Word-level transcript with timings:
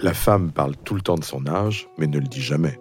La 0.00 0.14
femme 0.14 0.52
parle 0.52 0.76
tout 0.76 0.94
le 0.94 1.00
temps 1.00 1.16
de 1.16 1.24
son 1.24 1.46
âge, 1.48 1.88
mais 1.98 2.06
ne 2.06 2.18
le 2.18 2.28
dit 2.28 2.40
jamais. 2.40 2.78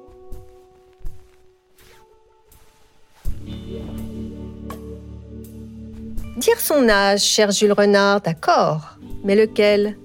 Dire 6.38 6.59
son 6.59 6.88
âge, 6.88 7.23
cher 7.23 7.49
Jules 7.49 7.71
Renard, 7.71 8.21
d'accord. 8.21 8.99
Mais 9.23 9.35
lequel? 9.35 9.98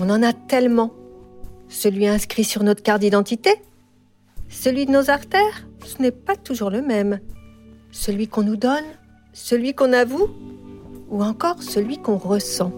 On 0.00 0.10
en 0.10 0.22
a 0.24 0.32
tellement. 0.32 0.92
Celui 1.68 2.08
inscrit 2.08 2.42
sur 2.42 2.64
notre 2.64 2.82
carte 2.82 3.02
d'identité? 3.02 3.54
Celui 4.48 4.86
de 4.86 4.90
nos 4.90 5.10
artères? 5.10 5.68
Ce 5.84 6.02
n'est 6.02 6.10
pas 6.10 6.34
toujours 6.34 6.70
le 6.70 6.82
même. 6.82 7.20
Celui 7.92 8.26
qu'on 8.26 8.42
nous 8.42 8.56
donne? 8.56 8.84
Celui 9.32 9.74
qu'on 9.74 9.92
avoue? 9.92 10.28
Ou 11.08 11.22
encore 11.22 11.62
celui 11.62 11.98
qu'on 11.98 12.18
ressent? 12.18 12.72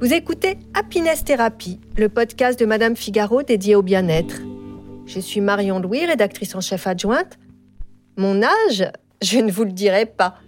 Vous 0.00 0.14
écoutez 0.14 0.56
Happiness 0.72 1.24
Therapy, 1.24 1.78
le 1.98 2.08
podcast 2.08 2.58
de 2.58 2.64
Madame 2.64 2.96
Figaro 2.96 3.42
dédié 3.42 3.74
au 3.74 3.82
bien-être. 3.82 4.36
Je 5.04 5.20
suis 5.20 5.42
Marion 5.42 5.78
Louis, 5.78 6.06
rédactrice 6.06 6.54
en 6.54 6.62
chef 6.62 6.86
adjointe. 6.86 7.38
Mon 8.16 8.42
âge, 8.42 8.90
je 9.20 9.38
ne 9.40 9.52
vous 9.52 9.64
le 9.64 9.72
dirai 9.72 10.06
pas. 10.06 10.38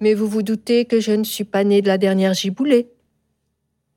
Mais 0.00 0.14
vous 0.14 0.26
vous 0.26 0.42
doutez 0.42 0.86
que 0.86 1.00
je 1.00 1.12
ne 1.12 1.22
suis 1.22 1.44
pas 1.44 1.64
née 1.64 1.82
de 1.82 1.86
la 1.86 1.98
dernière 1.98 2.32
giboulée. 2.32 2.88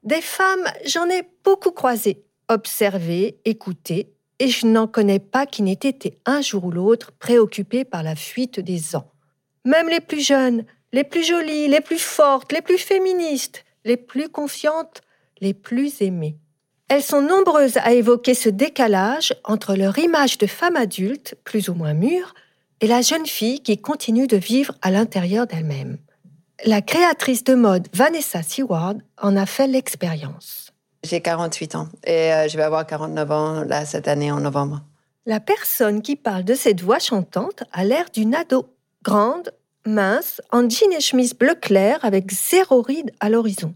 Des 0.03 0.19
femmes, 0.19 0.67
j'en 0.85 1.07
ai 1.09 1.23
beaucoup 1.45 1.71
croisé, 1.71 2.25
observé, 2.49 3.39
écouté, 3.45 4.11
et 4.39 4.49
je 4.49 4.67
n'en 4.67 4.87
connais 4.87 5.19
pas 5.19 5.45
qui 5.45 5.61
n'aient 5.61 5.71
été 5.71 6.19
un 6.25 6.41
jour 6.41 6.65
ou 6.65 6.71
l'autre 6.71 7.13
préoccupées 7.13 7.85
par 7.85 8.03
la 8.03 8.17
fuite 8.17 8.59
des 8.59 8.97
ans. 8.97 9.09
Même 9.63 9.87
les 9.87 10.01
plus 10.01 10.19
jeunes, 10.19 10.65
les 10.91 11.05
plus 11.05 11.23
jolies, 11.23 11.69
les 11.69 11.79
plus 11.79 12.01
fortes, 12.01 12.51
les 12.51 12.61
plus 12.61 12.77
féministes, 12.77 13.63
les 13.85 13.97
plus 13.97 14.29
confiantes, 14.29 15.01
les 15.39 15.53
plus 15.53 16.01
aimées. 16.01 16.37
Elles 16.87 17.03
sont 17.03 17.21
nombreuses 17.21 17.77
à 17.77 17.93
évoquer 17.93 18.33
ce 18.33 18.49
décalage 18.49 19.33
entre 19.43 19.75
leur 19.75 19.97
image 19.97 20.37
de 20.37 20.47
femme 20.47 20.75
adulte, 20.75 21.35
plus 21.43 21.69
ou 21.69 21.73
moins 21.73 21.93
mûre, 21.93 22.33
et 22.81 22.87
la 22.87 23.01
jeune 23.01 23.25
fille 23.25 23.61
qui 23.61 23.77
continue 23.77 24.27
de 24.27 24.37
vivre 24.37 24.73
à 24.81 24.91
l'intérieur 24.91 25.47
d'elle-même. 25.47 25.97
La 26.65 26.81
créatrice 26.81 27.43
de 27.43 27.55
mode 27.55 27.87
Vanessa 27.93 28.43
Seward 28.43 29.01
en 29.19 29.37
a 29.37 29.45
fait 29.45 29.67
l'expérience. 29.67 30.71
J'ai 31.03 31.21
48 31.21 31.75
ans 31.75 31.87
et 32.03 32.33
euh, 32.33 32.47
je 32.47 32.57
vais 32.57 32.63
avoir 32.63 32.85
49 32.85 33.31
ans 33.31 33.63
là, 33.63 33.85
cette 33.85 34.07
année 34.07 34.31
en 34.31 34.41
novembre. 34.41 34.83
La 35.25 35.39
personne 35.39 36.01
qui 36.01 36.15
parle 36.15 36.43
de 36.43 36.53
cette 36.53 36.81
voix 36.81 36.99
chantante 36.99 37.63
a 37.71 37.83
l'air 37.83 38.05
d'une 38.13 38.35
ado, 38.35 38.65
grande, 39.03 39.51
mince, 39.85 40.41
en 40.51 40.69
jean 40.69 40.91
et 40.91 41.01
chemise 41.01 41.33
bleu 41.33 41.55
clair 41.55 41.99
avec 42.03 42.31
zéro 42.31 42.81
ride 42.81 43.11
à 43.19 43.29
l'horizon. 43.29 43.73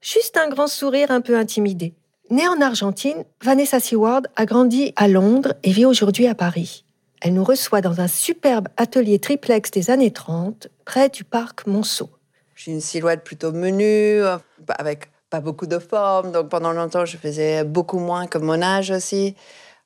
Juste 0.00 0.36
un 0.36 0.48
grand 0.48 0.66
sourire 0.66 1.10
un 1.10 1.20
peu 1.20 1.36
intimidé. 1.36 1.94
Née 2.30 2.46
en 2.46 2.60
Argentine, 2.60 3.24
Vanessa 3.42 3.80
Seward 3.80 4.28
a 4.36 4.46
grandi 4.46 4.92
à 4.96 5.08
Londres 5.08 5.54
et 5.62 5.72
vit 5.72 5.84
aujourd'hui 5.84 6.26
à 6.26 6.34
Paris. 6.34 6.84
Elle 7.20 7.34
nous 7.34 7.44
reçoit 7.44 7.80
dans 7.80 8.00
un 8.00 8.08
superbe 8.08 8.68
atelier 8.76 9.18
triplex 9.18 9.70
des 9.70 9.90
années 9.90 10.12
30, 10.12 10.68
près 10.84 11.08
du 11.08 11.24
parc 11.24 11.66
Monceau. 11.66 12.08
J'ai 12.54 12.72
une 12.72 12.80
silhouette 12.80 13.24
plutôt 13.24 13.52
menue, 13.52 14.22
avec 14.68 15.10
pas 15.28 15.40
beaucoup 15.40 15.66
de 15.66 15.78
forme. 15.78 16.32
Donc 16.32 16.48
pendant 16.48 16.72
longtemps, 16.72 17.04
je 17.04 17.16
faisais 17.16 17.64
beaucoup 17.64 17.98
moins 17.98 18.26
que 18.26 18.38
mon 18.38 18.60
âge 18.62 18.90
aussi. 18.90 19.34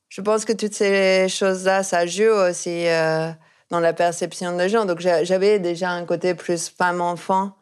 Je 0.09 0.21
pense 0.21 0.45
que 0.45 0.53
toutes 0.53 0.75
ces 0.75 1.29
choses-là, 1.29 1.83
ça 1.83 2.07
joue 2.07 2.31
aussi. 2.49 2.87
Euh, 2.87 3.31
dans 3.75 3.81
la 3.81 3.93
perception 3.93 4.57
des 4.57 4.69
gens. 4.69 4.85
Donc 4.85 5.01
j'avais 5.01 5.59
déjà 5.59 5.91
un 5.91 6.05
côté 6.05 6.35
plus 6.35 6.69
femme-enfant 6.69 7.57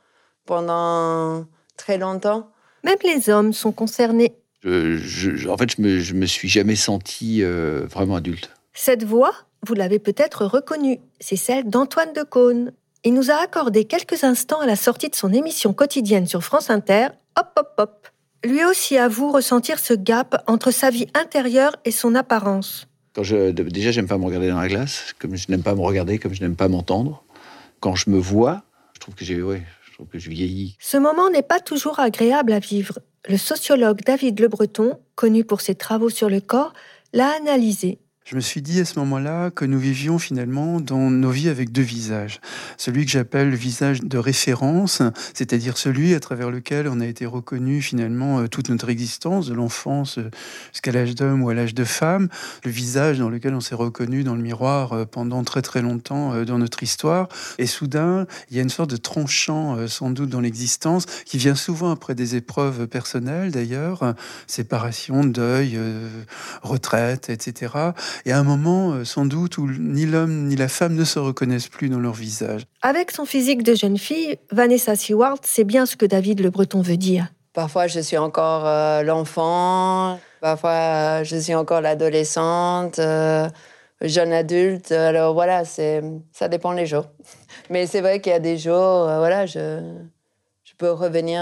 pendant 0.45 1.47
très 1.79 1.97
longtemps. 1.97 2.51
Même 2.85 2.99
les 3.03 3.31
hommes 3.31 3.55
sont 3.55 3.73
concernés. 3.73 4.35
en 4.65 4.69
fait, 4.69 5.71
je 5.71 5.81
me, 5.81 6.01
je 6.01 6.13
me 6.13 6.27
suis 6.27 6.51
jamais 6.51 6.77
senti 6.77 7.43
euh, 7.43 7.87
vraiment 7.89 8.17
adulte. 8.17 8.51
Cette 8.75 9.05
voix, 9.05 9.33
vous 9.67 9.73
l'avez 9.73 9.99
peut-être 9.99 10.45
reconnue, 10.45 11.01
c'est 11.19 11.37
celle 11.37 11.71
d'Antoine 11.71 12.13
de 12.13 12.23
Caunes. 12.23 12.73
Il 13.05 13.15
nous 13.15 13.31
a 13.31 13.37
accordé 13.37 13.87
quelques 13.87 14.23
instants 14.23 14.61
à 14.61 14.67
la 14.67 14.77
sortie 14.77 15.09
de 15.09 15.15
son 15.15 15.33
émission 15.33 15.73
quotidienne 15.73 16.27
sur 16.27 16.45
France 16.45 16.69
Inter, 16.69 17.09
Hop 17.39 17.49
Hop 17.57 17.73
Hop. 17.79 18.09
Lui 18.45 18.65
aussi 18.65 18.99
avoue 18.99 19.33
ressentir 19.33 19.79
ce 19.79 19.95
gap 19.95 20.43
entre 20.47 20.73
sa 20.73 20.91
vie 20.91 21.07
intérieure 21.15 21.77
et 21.87 21.91
son 21.91 22.15
apparence. 22.15 22.87
Quand 23.15 23.23
je, 23.23 23.51
déjà, 23.51 23.91
j'aime 23.91 24.07
pas 24.07 24.17
me 24.17 24.25
regarder 24.25 24.49
dans 24.49 24.61
la 24.61 24.69
glace, 24.69 25.15
comme 25.19 25.37
je 25.37 25.47
n'aime 25.51 25.63
pas 25.63 25.75
me 25.75 25.81
regarder, 25.81 26.19
comme 26.19 26.33
je 26.33 26.41
n'aime 26.41 26.57
pas 26.57 26.69
m'entendre. 26.69 27.25
Quand 27.81 27.95
je 27.95 28.09
me 28.09 28.19
vois, 28.19 28.63
je 28.95 29.01
trouve 29.01 29.15
que 29.15 29.25
j'ai, 29.25 29.43
ouais, 29.43 29.63
je 29.85 29.93
trouve 29.93 30.07
que 30.07 30.19
je 30.19 30.31
vieillis. 30.31 30.77
Ce 30.81 30.97
moment 30.97 31.29
n'est 31.29 31.43
pas 31.43 31.61
toujours 31.61 32.01
agréable 32.01 32.53
à 32.53 32.59
vivre. 32.59 32.99
Le 33.29 33.37
sociologue 33.37 34.01
David 34.05 34.41
Le 34.41 34.49
Breton, 34.49 34.99
connu 35.15 35.45
pour 35.45 35.61
ses 35.61 35.75
travaux 35.75 36.11
sur 36.11 36.31
le 36.31 36.41
corps, 36.41 36.73
l'a 37.13 37.31
analysé 37.37 37.99
je 38.25 38.37
me 38.37 38.41
suis 38.41 38.63
dit 38.63 38.81
à 38.81 38.85
ce 38.85 38.99
moment-là 39.01 39.51
que 39.51 39.65
nous 39.65 39.81
vivions 39.81 40.17
finalement 40.17 40.81
dans 40.81 41.11
nos 41.11 41.31
vies 41.31 41.49
avec 41.49 41.73
deux 41.73 41.83
visages. 41.83 42.41
Celui 42.77 43.05
que 43.05 43.11
j'appelle 43.11 43.51
le 43.51 43.57
visage 43.57 44.01
de 44.01 44.17
référence, 44.17 45.03
c'est-à-dire 45.35 45.77
celui 45.77 46.15
à 46.15 46.21
travers 46.21 46.51
lequel 46.51 46.87
on 46.87 47.01
a 47.01 47.07
été 47.07 47.27
reconnu 47.27 47.83
finalement 47.83 48.39
euh, 48.39 48.47
toute 48.47 48.69
notre 48.71 48.91
existence, 48.91 49.49
de 49.49 49.55
l'enfance 49.55 50.19
euh, 50.19 50.31
jusqu'à 50.71 50.93
l'âge 50.93 51.17
d'homme 51.17 51.43
ou 51.43 51.51
à 51.51 51.55
l'âge 51.55 51.75
de 51.75 51.83
femme, 51.83 52.29
le 52.65 52.71
visage 52.71 53.19
dans 53.19 53.29
lequel 53.29 53.55
on 53.55 53.61
s'est 53.61 53.75
reconnu 53.75 54.23
dans 54.23 54.37
le 54.37 54.43
miroir 54.43 54.93
euh, 54.93 55.05
pendant 55.05 55.43
très 55.43 55.63
très 55.63 55.83
longtemps 55.83 56.45
dans 56.45 56.59
notre 56.59 56.85
histoire. 56.85 57.29
Et 57.59 57.67
soudain, 57.67 58.27
il 58.51 58.57
y 58.57 58.61
a 58.61 58.63
une 58.63 58.71
sorte 58.71 58.91
de 58.91 58.97
tranchant 58.97 59.89
sans 59.89 60.11
doute 60.11 60.29
dans 60.29 60.41
l'existence 60.41 61.07
qui 61.25 61.39
vient 61.39 61.55
souvent 61.57 61.91
après 61.91 62.15
des 62.15 62.37
épreuves 62.37 62.87
personnelles 62.87 63.51
d'ailleurs, 63.51 64.15
séparation, 64.47 65.25
deuil, 65.25 65.79
retraite, 66.63 67.29
etc 67.29 67.93
et 68.25 68.33
à 68.33 68.39
un 68.39 68.43
moment, 68.43 68.93
euh, 68.93 69.05
sans 69.05 69.27
doute, 69.27 69.59
où 69.59 69.69
ni 69.69 70.07
l'homme 70.07 70.47
ni 70.47 70.57
la 70.57 70.69
femme 70.69 70.95
ne 70.95 71.05
se 71.05 71.19
reconnaissent 71.19 71.69
plus 71.69 71.89
dans 71.89 71.99
leur 71.99 72.15
visage. 72.15 72.63
Avec 72.83 73.11
son 73.11 73.25
physique 73.25 73.63
de 73.63 73.75
jeune 73.75 73.99
fille, 73.99 74.39
Vanessa 74.51 74.97
Seward 74.97 75.45
sait 75.45 75.65
bien 75.65 75.87
ce 75.87 75.97
que 75.97 76.07
David 76.07 76.41
le 76.41 76.51
Breton 76.51 76.83
veut 76.83 76.97
dire. 76.97 77.29
Parfois, 77.53 77.87
je 77.87 78.01
suis 78.01 78.17
encore 78.17 78.67
euh, 78.67 79.03
l'enfant, 79.03 80.19
parfois, 80.41 81.23
je 81.23 81.37
suis 81.37 81.55
encore 81.55 81.81
l'adolescente, 81.81 82.99
euh, 82.99 83.49
jeune 84.01 84.33
adulte. 84.33 84.93
Alors 84.93 85.35
voilà, 85.35 85.65
c'est, 85.65 86.03
ça 86.33 86.49
dépend 86.49 86.73
les 86.73 86.87
jours. 86.87 87.07
Mais 87.71 87.87
c'est 87.87 88.01
vrai 88.01 88.21
qu'il 88.21 88.33
y 88.33 88.37
a 88.37 88.41
des 88.41 88.57
jours, 88.57 89.05
voilà, 89.05 89.47
je, 89.47 89.81
je 90.65 90.73
peux 90.79 90.91
revenir 90.91 91.41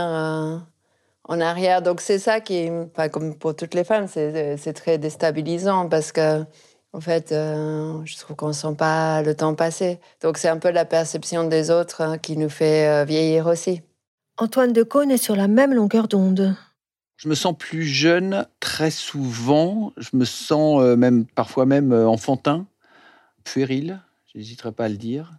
en 1.24 1.40
arrière. 1.40 1.82
Donc 1.82 2.00
c'est 2.00 2.18
ça 2.18 2.40
qui, 2.40 2.68
enfin, 2.70 3.08
comme 3.08 3.36
pour 3.36 3.54
toutes 3.54 3.74
les 3.74 3.84
femmes, 3.84 4.06
c'est 4.08 4.72
très 4.72 4.98
déstabilisant 4.98 5.88
parce 5.88 6.12
que, 6.12 6.44
en 6.92 7.00
fait, 7.00 7.32
euh, 7.32 8.00
je 8.04 8.16
trouve 8.18 8.36
qu'on 8.36 8.48
ne 8.48 8.52
sent 8.52 8.74
pas 8.76 9.22
le 9.22 9.34
temps 9.34 9.54
passer. 9.54 10.00
Donc 10.22 10.38
c'est 10.38 10.48
un 10.48 10.58
peu 10.58 10.70
la 10.70 10.84
perception 10.84 11.44
des 11.44 11.70
autres 11.70 12.00
hein, 12.02 12.18
qui 12.18 12.36
nous 12.36 12.48
fait 12.48 12.88
euh, 12.88 13.04
vieillir 13.04 13.46
aussi. 13.46 13.82
Antoine 14.38 14.72
de 14.72 14.82
Caunes 14.82 15.10
est 15.10 15.22
sur 15.22 15.36
la 15.36 15.48
même 15.48 15.74
longueur 15.74 16.08
d'onde. 16.08 16.56
Je 17.16 17.28
me 17.28 17.34
sens 17.34 17.54
plus 17.56 17.84
jeune 17.84 18.46
très 18.60 18.90
souvent. 18.90 19.92
Je 19.98 20.16
me 20.16 20.24
sens 20.24 20.82
euh, 20.82 20.96
même 20.96 21.26
parfois 21.26 21.66
même 21.66 21.92
enfantin, 21.92 22.66
puéril. 23.44 24.00
J'hésiterai 24.34 24.72
pas 24.72 24.84
à 24.86 24.88
le 24.88 24.96
dire 24.96 25.32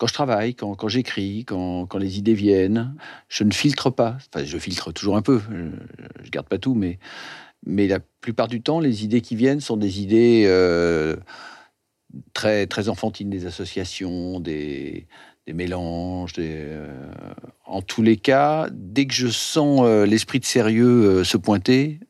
quand 0.00 0.06
je 0.06 0.14
travaille, 0.14 0.54
quand, 0.54 0.88
j'écris, 0.88 1.44
quand, 1.44 1.94
les 1.96 2.16
idées 2.16 2.32
viennent, 2.32 2.94
je 3.28 3.44
ne 3.44 3.52
filtre 3.52 3.90
pas. 3.90 4.16
Enfin, 4.32 4.46
je 4.46 4.56
filtre 4.56 4.92
toujours 4.92 5.14
un 5.14 5.20
peu. 5.20 5.42
Je, 5.50 6.24
ne 6.24 6.30
garde 6.30 6.48
pas 6.48 6.56
tout, 6.56 6.74
mais, 6.74 6.98
mais 7.66 7.86
la 7.86 8.00
plupart 8.22 8.48
du 8.48 8.62
temps, 8.62 8.80
les 8.80 9.04
idées 9.04 9.20
qui 9.20 9.36
viennent 9.36 9.60
sont 9.60 9.76
des 9.76 10.00
idées 10.00 10.44
euh, 10.46 11.16
très, 12.32 12.66
très 12.66 12.88
enfantines, 12.88 13.28
des 13.28 13.44
associations, 13.44 14.40
des, 14.40 15.06
des 15.46 15.52
mélanges. 15.52 16.32
Euh, 16.38 17.12
en 17.66 17.82
tous 17.82 18.00
les 18.00 18.16
cas, 18.16 18.68
dès 18.72 19.04
que 19.04 19.12
je 19.12 19.28
sens 19.28 19.82
euh, 19.84 20.06
l'esprit 20.06 20.40
de 20.40 20.46
sérieux 20.46 21.24
se 21.24 21.36
pointer, 21.36 22.00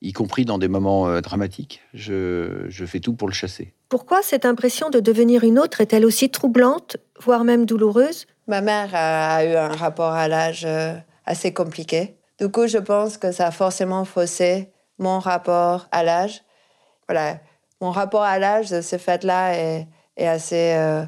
y 0.00 0.12
compris 0.12 0.44
dans 0.44 0.58
des 0.58 0.68
moments 0.68 1.20
dramatiques, 1.20 1.82
je, 1.94 2.66
je 2.68 2.84
fais 2.84 3.00
tout 3.00 3.14
pour 3.14 3.28
le 3.28 3.34
chasser. 3.34 3.72
Pourquoi 3.92 4.22
cette 4.22 4.46
impression 4.46 4.88
de 4.88 5.00
devenir 5.00 5.44
une 5.44 5.58
autre 5.58 5.82
est-elle 5.82 6.06
aussi 6.06 6.30
troublante, 6.30 6.96
voire 7.20 7.44
même 7.44 7.66
douloureuse? 7.66 8.26
Ma 8.46 8.62
mère 8.62 8.88
a 8.94 9.44
eu 9.44 9.54
un 9.54 9.76
rapport 9.76 10.12
à 10.12 10.28
l'âge 10.28 10.64
euh, 10.64 10.94
assez 11.26 11.52
compliqué. 11.52 12.16
Du 12.40 12.48
coup, 12.48 12.66
je 12.66 12.78
pense 12.78 13.18
que 13.18 13.32
ça 13.32 13.48
a 13.48 13.50
forcément 13.50 14.06
faussé 14.06 14.72
mon 14.98 15.18
rapport 15.18 15.88
à 15.92 16.02
l'âge. 16.02 16.42
Voilà, 17.06 17.38
mon 17.82 17.90
rapport 17.90 18.22
à 18.22 18.38
l'âge 18.38 18.70
de 18.70 18.80
ce 18.80 18.96
fait-là 18.96 19.58
est, 19.58 19.86
assez 20.16 20.72
euh, 20.72 21.04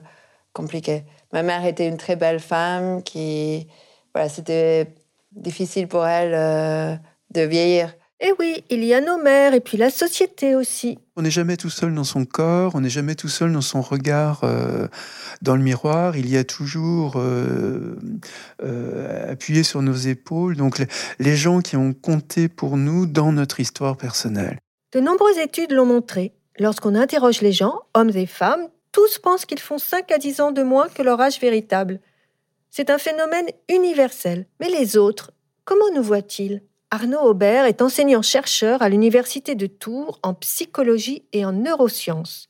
compliqué. 0.53 1.05
Ma 1.33 1.43
mère 1.43 1.65
était 1.65 1.89
une 1.89 1.97
très 1.97 2.17
belle 2.17 2.41
femme 2.41 3.03
qui, 3.03 3.67
voilà, 4.15 4.29
c'était 4.29 4.95
difficile 5.33 5.89
pour 5.89 6.07
elle 6.07 6.35
euh, 6.35 6.97
de 7.35 7.43
vieillir. 7.43 7.95
Eh 8.21 8.33
oui, 8.39 8.65
il 8.71 8.85
y 8.85 8.95
a 8.95 9.01
nos 9.01 9.19
mères 9.19 9.55
et 9.55 9.61
puis 9.61 9.77
la 9.77 9.91
société 9.91 10.55
aussi. 10.55 10.99
On 11.17 11.23
n'est 11.23 11.31
jamais 11.31 11.57
tout 11.57 11.69
seul 11.69 11.95
dans 11.95 12.05
son 12.05 12.25
corps, 12.25 12.75
on 12.75 12.81
n'est 12.81 12.89
jamais 12.89 13.17
tout 13.17 13.29
seul 13.29 13.53
dans 13.53 13.61
son 13.61 13.83
regard 13.83 14.45
euh, 14.45 14.87
dans 15.43 15.57
le 15.57 15.63
miroir. 15.63 16.17
Il 16.17 16.31
y 16.31 16.39
a 16.39 16.45
toujours 16.45 17.15
euh, 17.17 17.99
euh, 18.63 19.33
appuyé 19.33 19.63
sur 19.63 19.83
nos 19.83 19.95
épaules. 19.95 20.57
Donc 20.57 20.79
les, 20.79 20.87
les 21.19 21.37
gens 21.37 21.61
qui 21.61 21.77
ont 21.77 21.93
compté 21.93 22.49
pour 22.49 22.77
nous 22.77 23.07
dans 23.07 23.33
notre 23.33 23.61
histoire 23.61 23.97
personnelle. 23.97 24.59
De 24.93 25.01
nombreuses 25.01 25.39
études 25.39 25.73
l'ont 25.73 25.87
montré. 25.87 26.33
Lorsqu'on 26.59 26.95
interroge 26.95 27.41
les 27.41 27.53
gens, 27.53 27.81
hommes 27.95 28.13
et 28.15 28.27
femmes, 28.27 28.69
tous 28.93 29.19
pensent 29.19 29.45
qu'ils 29.45 29.59
font 29.59 29.79
5 29.79 30.11
à 30.13 30.19
10 30.19 30.41
ans 30.41 30.53
de 30.53 30.63
moins 30.63 30.89
que 30.89 31.03
leur 31.03 31.21
âge 31.21 31.41
véritable. 31.41 32.01
C'est 32.71 32.91
un 32.91 32.99
phénomène 32.99 33.49
universel. 33.69 34.47
Mais 34.61 34.69
les 34.69 34.97
autres, 34.97 35.33
comment 35.65 35.91
nous 35.93 36.03
voient-ils? 36.03 36.63
Arnaud 36.95 37.29
Aubert 37.29 37.65
est 37.65 37.83
enseignant-chercheur 37.83 38.81
à 38.81 38.89
l'Université 38.89 39.57
de 39.57 39.67
Tours 39.67 40.21
en 40.23 40.33
psychologie 40.33 41.25
et 41.33 41.45
en 41.45 41.51
neurosciences. 41.51 42.49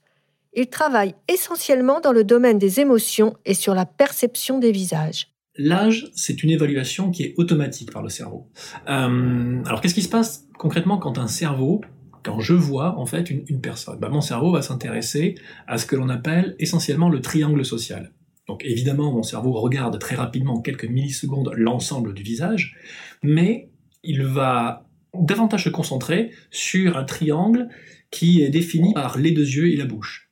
Il 0.52 0.66
travaille 0.66 1.14
essentiellement 1.28 1.98
dans 1.98 2.12
le 2.12 2.24
domaine 2.24 2.58
des 2.58 2.78
émotions 2.78 3.38
et 3.46 3.54
sur 3.54 3.74
la 3.74 3.86
perception 3.86 4.58
des 4.58 4.70
visages. 4.70 5.28
L'âge, 5.56 6.10
c'est 6.14 6.42
une 6.42 6.50
évaluation 6.50 7.10
qui 7.10 7.22
est 7.22 7.32
automatique 7.38 7.90
par 7.90 8.02
le 8.02 8.10
cerveau. 8.10 8.46
Euh, 8.86 9.62
alors 9.64 9.80
qu'est-ce 9.80 9.94
qui 9.94 10.02
se 10.02 10.10
passe 10.10 10.44
concrètement 10.58 10.98
quand 10.98 11.16
un 11.16 11.26
cerveau, 11.26 11.80
quand 12.22 12.40
je 12.40 12.52
vois 12.52 12.98
en 12.98 13.06
fait 13.06 13.30
une, 13.30 13.62
personne? 13.62 13.98
Ben, 13.98 14.10
Mon 14.10 14.20
cerveau 14.20 14.52
va 14.52 14.60
s'intéresser 14.60 15.36
à 15.66 15.78
ce 15.78 15.86
que 15.86 15.96
l'on 15.96 16.10
appelle 16.10 16.54
essentiellement 16.58 17.08
le 17.08 17.22
triangle 17.22 17.64
social. 17.64 18.12
Donc 18.46 18.62
évidemment, 18.66 19.10
mon 19.10 19.22
cerveau 19.22 19.52
regarde 19.52 19.98
très 19.98 20.16
rapidement, 20.16 20.56
en 20.56 20.60
quelques 20.60 20.84
millisecondes, 20.84 21.50
l'ensemble 21.54 22.12
du 22.12 22.22
visage, 22.22 22.76
mais 23.22 23.70
il 24.04 24.24
va 24.24 24.88
davantage 25.14 25.64
se 25.64 25.68
concentrer 25.68 26.30
sur 26.50 26.96
un 26.96 27.04
triangle 27.04 27.68
qui 28.10 28.42
est 28.42 28.48
défini 28.48 28.94
par 28.94 29.18
les 29.18 29.32
deux 29.32 29.46
yeux 29.46 29.72
et 29.72 29.76
la 29.76 29.86
bouche. 29.86 30.30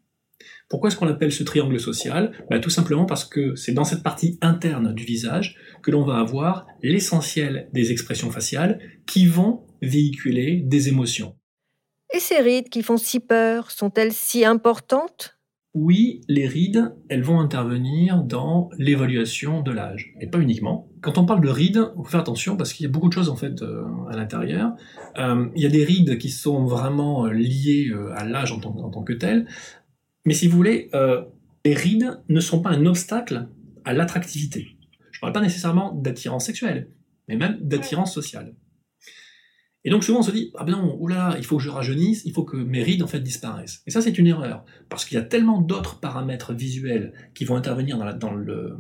Pourquoi 0.69 0.89
est-ce 0.89 0.97
qu'on 0.97 1.09
appelle 1.09 1.33
ce 1.33 1.43
triangle 1.43 1.79
social? 1.79 2.33
Ben, 2.49 2.61
Tout 2.61 2.71
simplement 2.71 3.05
parce 3.05 3.27
que 3.27 3.55
c'est 3.57 3.73
dans 3.73 3.85
cette 3.85 4.03
partie 4.03 4.39
interne 4.41 4.95
du 4.95 5.05
visage 5.05 5.59
que 5.83 5.91
l'on 5.91 6.03
va 6.03 6.19
avoir 6.19 6.67
l'essentiel 6.83 7.69
des 7.75 7.93
expressions 7.93 8.31
faciales 8.31 8.81
qui 9.07 9.27
vont 9.27 9.67
véhiculer 9.83 10.63
des 10.65 10.89
émotions. 10.89 11.37
Et 12.15 12.21
ces 12.21 12.39
rides 12.39 12.71
qui 12.71 12.83
font 12.83 12.97
si 12.97 13.21
peur, 13.21 13.71
sont-elles 13.71 14.13
si 14.13 14.45
importantes? 14.45 15.39
Oui, 15.75 16.21
les 16.29 16.47
rides, 16.47 16.95
elles 17.09 17.23
vont 17.23 17.41
intervenir 17.41 18.23
dans 18.23 18.69
l'évaluation 18.77 19.63
de 19.63 19.73
l'âge, 19.73 20.13
mais 20.19 20.27
pas 20.27 20.39
uniquement. 20.39 20.89
Quand 21.01 21.17
on 21.17 21.25
parle 21.25 21.41
de 21.41 21.49
rides, 21.49 21.93
on 21.97 22.05
faut 22.05 22.11
faire 22.11 22.21
attention 22.21 22.59
parce 22.59 22.75
qu'il 22.75 22.85
y 22.85 22.89
a 22.89 22.93
beaucoup 22.93 23.09
de 23.09 23.15
choses 23.15 23.31
en 23.31 23.37
fait 23.37 23.63
euh, 23.63 23.85
à 24.11 24.17
l'intérieur. 24.17 24.75
Euh, 25.17 25.49
il 25.57 25.63
y 25.63 25.67
a 25.67 25.71
des 25.71 25.85
rides 25.85 26.19
qui 26.19 26.29
sont 26.29 26.67
vraiment 26.67 27.25
euh, 27.25 27.33
liées 27.33 27.91
à 28.15 28.25
l'âge 28.25 28.53
en, 28.53 28.57
en, 28.57 28.91
tant 28.91 29.03
que 29.03 29.15
tel, 29.15 29.47
mais 30.27 30.35
si 30.35 30.47
vous 30.47 30.57
voulez, 30.57 30.91
les 31.65 31.75
rides 31.75 32.21
ne 32.29 32.39
sont 32.39 32.63
pas 32.63 32.71
un 32.71 32.87
obstacle 32.87 33.49
à 33.85 33.93
l'attractivité. 33.93 34.77
Je 35.11 35.19
ne 35.19 35.21
parle 35.23 35.33
pas 35.33 35.41
nécessairement 35.41 35.93
d'attirance 35.95 36.45
sexuelle, 36.45 36.91
mais 37.29 37.37
même 37.37 37.59
d'attirance 37.61 38.15
sociale. 38.15 38.55
Et 39.85 39.91
donc 39.91 40.05
souvent 40.05 40.21
on 40.21 40.23
se 40.23 40.31
dit 40.31 40.53
ah 40.57 40.65
ben 40.65 40.73
non, 40.73 40.97
oulala, 41.01 41.37
il 41.39 41.45
faut 41.45 41.57
que 41.57 41.63
je 41.63 41.71
rajeunisse, 41.71 42.25
il 42.25 42.33
faut 42.33 42.45
que 42.45 42.57
mes 42.57 42.83
rides 42.83 43.03
en 43.03 43.07
fait 43.07 43.21
disparaissent. 43.21 43.83
Et 43.87 43.91
ça 43.91 44.01
c'est 44.01 44.17
une 44.17 44.27
erreur 44.27 44.65
parce 44.89 45.05
qu'il 45.05 45.17
y 45.17 45.21
a 45.21 45.25
tellement 45.25 45.61
d'autres 45.61 45.99
paramètres 45.99 46.53
visuels 46.53 47.13
qui 47.35 47.45
vont 47.45 47.57
intervenir 47.57 47.99
dans 47.99 48.05
la, 48.05 48.13
dans 48.13 48.33
le, 48.33 48.77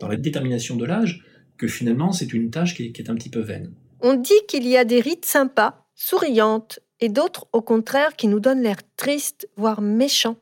dans 0.00 0.08
la 0.08 0.16
détermination 0.16 0.76
de 0.76 0.86
l'âge 0.86 1.24
que 1.58 1.66
finalement 1.66 2.12
c'est 2.12 2.32
une 2.32 2.50
tâche 2.50 2.74
qui 2.74 2.86
est, 2.86 2.92
qui 2.92 3.02
est 3.02 3.10
un 3.10 3.14
petit 3.14 3.30
peu 3.30 3.40
vaine. 3.40 3.72
On 4.00 4.14
dit 4.14 4.40
qu'il 4.48 4.66
y 4.66 4.76
a 4.76 4.84
des 4.84 5.00
rides 5.00 5.24
sympas, 5.24 5.86
souriantes, 5.94 6.80
et 7.00 7.08
d'autres 7.08 7.48
au 7.52 7.62
contraire 7.62 8.16
qui 8.16 8.28
nous 8.28 8.40
donnent 8.40 8.62
l'air 8.62 8.78
triste, 8.96 9.48
voire 9.56 9.80
méchant. 9.80 10.36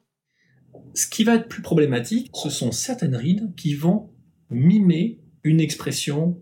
Ce 0.94 1.06
qui 1.06 1.25
va 1.25 1.35
être 1.35 1.49
plus 1.49 1.62
problématique, 1.62 2.31
ce 2.35 2.50
sont 2.50 2.73
certaines 2.73 3.17
rides 3.17 3.55
qui 3.56 3.75
vont 3.75 4.11
mimer 4.50 5.20
une 5.43 5.61
expression 5.61 6.41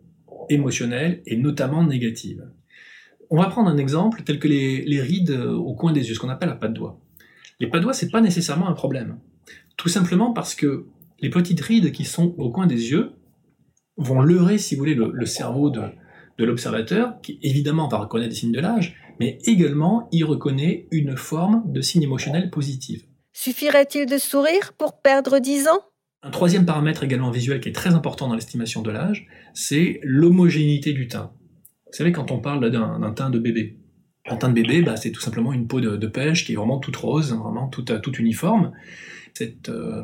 émotionnelle 0.49 1.23
et 1.27 1.37
notamment 1.37 1.85
négative. 1.85 2.45
On 3.37 3.39
va 3.39 3.49
prendre 3.49 3.69
un 3.69 3.79
exemple 3.79 4.23
tel 4.23 4.39
que 4.39 4.47
les, 4.47 5.01
rides 5.01 5.33
au 5.33 5.75
coin 5.75 5.91
des 5.91 6.09
yeux, 6.09 6.15
ce 6.15 6.21
qu'on 6.21 6.29
appelle 6.29 6.51
la 6.51 6.55
patte 6.55 6.73
doigt. 6.73 7.01
Les 7.59 7.67
pattes 7.67 7.83
doigts, 7.83 7.93
c'est 7.93 8.13
pas 8.13 8.21
nécessairement 8.21 8.69
un 8.69 8.75
problème. 8.75 9.19
Tout 9.77 9.89
simplement 9.89 10.33
parce 10.33 10.55
que 10.55 10.87
les 11.19 11.31
petites 11.31 11.61
rides 11.61 11.91
qui 11.91 12.05
sont 12.05 12.37
au 12.39 12.51
coin 12.51 12.69
des 12.69 12.93
yeux 12.93 13.11
vont 13.97 14.21
leurrer, 14.21 14.57
si 14.59 14.77
vous 14.77 14.79
voulez, 14.79 14.95
le, 14.95 15.27
cerveau 15.27 15.71
de, 15.71 15.83
de 16.39 16.45
l'observateur, 16.45 17.21
qui 17.23 17.41
évidemment 17.43 17.89
va 17.89 17.99
reconnaître 17.99 18.31
des 18.31 18.37
signes 18.37 18.53
de 18.53 18.61
l'âge, 18.61 18.95
mais 19.19 19.39
également 19.47 20.09
y 20.13 20.23
reconnaît 20.23 20.87
une 20.93 21.17
forme 21.17 21.65
de 21.67 21.81
signe 21.81 22.05
émotionnel 22.05 22.51
positif. 22.51 23.03
Suffirait-il 23.33 24.07
de 24.07 24.19
sourire 24.19 24.75
pour 24.79 25.01
perdre 25.03 25.41
10 25.41 25.67
ans? 25.67 25.81
Un 26.23 26.31
troisième 26.31 26.67
paramètre 26.67 27.03
également 27.03 27.33
visuel 27.33 27.59
qui 27.59 27.71
est 27.71 27.73
très 27.73 27.95
important 27.95 28.29
dans 28.29 28.35
l'estimation 28.35 28.81
de 28.81 28.93
l'âge, 28.93 29.27
c'est 29.55 29.99
l'homogénéité 30.05 30.93
du 30.93 31.09
teint. 31.09 31.33
Vous 31.95 31.99
savez, 31.99 32.11
quand 32.11 32.33
on 32.33 32.39
parle 32.39 32.73
d'un 32.73 33.13
teint 33.13 33.31
de 33.31 33.39
bébé, 33.39 33.79
un 34.27 34.35
teint 34.35 34.49
de 34.49 34.55
bébé, 34.55 34.83
bah, 34.83 34.97
c'est 34.97 35.13
tout 35.13 35.21
simplement 35.21 35.53
une 35.53 35.69
peau 35.69 35.81
de, 35.81 36.07
pêche 36.09 36.45
qui 36.45 36.53
est 36.53 36.57
vraiment 36.57 36.81
toute 36.81 36.97
rose, 36.97 37.33
vraiment 37.33 37.69
toute, 37.69 38.03
toute 38.03 38.19
uniforme. 38.19 38.73
Cette 39.33 39.69
euh, 39.69 40.03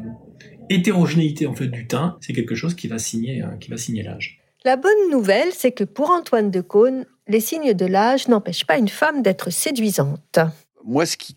hétérogénéité 0.69 1.48
en 1.48 1.54
fait 1.56 1.66
du 1.66 1.88
teint, 1.88 2.16
c'est 2.20 2.32
quelque 2.32 2.54
chose 2.54 2.76
qui 2.76 2.87
va 2.87 3.00
signer, 3.00 3.42
euh, 3.42 3.56
qui 3.58 3.70
va 3.70 3.76
signer 3.76 4.04
l'âge. 4.04 4.40
La 4.64 4.76
bonne 4.76 5.10
nouvelle, 5.10 5.48
c'est 5.52 5.72
que 5.72 5.82
pour 5.82 6.10
Antoine 6.10 6.52
de 6.52 6.60
Caunes, 6.60 7.06
les 7.26 7.40
signes 7.40 7.75
de 7.75 7.87
l'âge 7.87 8.28
n'empêchent 8.28 8.66
pas 8.66 8.78
une 8.78 8.88
femme 8.88 9.22
d'être 9.22 9.50
séduisante. 9.50 10.38
Moi, 10.84 11.06
ce 11.06 11.16
qui 11.16 11.34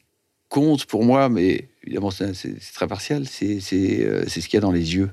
compte 0.49 0.85
pour 0.85 1.03
moi, 1.03 1.29
mais 1.29 1.69
évidemment 1.83 2.11
c'est 2.11 2.59
très 2.75 2.87
partial, 2.87 3.25
c'est 3.27 3.57
euh, 3.73 4.23
ce 4.27 4.39
qu'il 4.39 4.53
y 4.53 4.57
a 4.57 4.61
dans 4.61 4.71
les 4.71 4.95
yeux. 4.95 5.09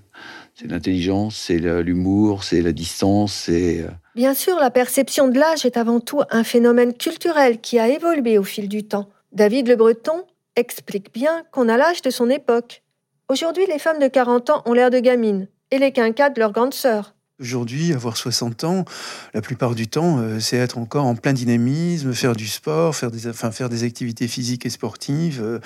C'est 0.61 0.71
l'intelligence, 0.71 1.37
c'est 1.37 1.57
l'humour, 1.57 2.45
c'est 2.45 2.61
la 2.61 2.73
distance, 2.73 3.33
c'est... 3.33 3.87
Bien 4.15 4.35
sûr, 4.35 4.57
la 4.57 4.71
perception 4.71 5.29
de 5.29 5.39
l'âge 5.39 5.65
est 5.65 5.79
avant 5.79 6.01
tout 6.01 6.21
un 6.29 6.45
phénomène 6.45 6.93
culturel 6.93 7.63
qui 7.63 7.79
a 7.79 7.89
évolué 7.89 8.37
au 8.37 8.43
fil 8.43 8.69
du 8.69 8.85
temps. 8.85 9.09
David 9.33 9.69
Le 9.69 9.77
Breton 9.77 10.23
explique 10.57 11.15
bien 11.15 11.45
qu'on 11.51 11.71
a 11.71 11.79
l'âge 11.79 12.03
de 12.03 12.11
son 12.11 12.29
époque. 12.29 12.83
Aujourd'hui, 13.31 13.65
les 13.69 13.79
femmes 13.79 14.01
de 14.01 14.09
40 14.09 14.51
ans 14.51 14.63
ont 14.67 14.75
l'air 14.75 14.91
de 14.91 14.99
gamines, 14.99 15.49
et 15.71 15.79
les 15.79 15.93
quinquas 15.93 16.29
de 16.29 16.41
leur 16.41 16.53
grande 16.53 16.75
sœur. 16.75 17.15
Aujourd'hui, 17.41 17.95
avoir 17.95 18.19
60 18.19 18.65
ans, 18.65 18.85
la 19.33 19.41
plupart 19.41 19.75
du 19.75 19.89
temps, 19.89 20.19
euh, 20.19 20.41
c'est 20.41 20.59
être 20.59 20.77
encore 20.77 21.07
en 21.07 21.15
plein 21.15 21.33
dynamisme, 21.33 22.13
faire 22.13 22.37
du 22.37 22.47
sport, 22.47 22.95
faire 22.95 23.11
des, 23.11 23.85
activités 23.85 24.29
physiques 24.29 24.67
et 24.67 24.71
sportives, 24.71 25.41
euh, 25.43 25.59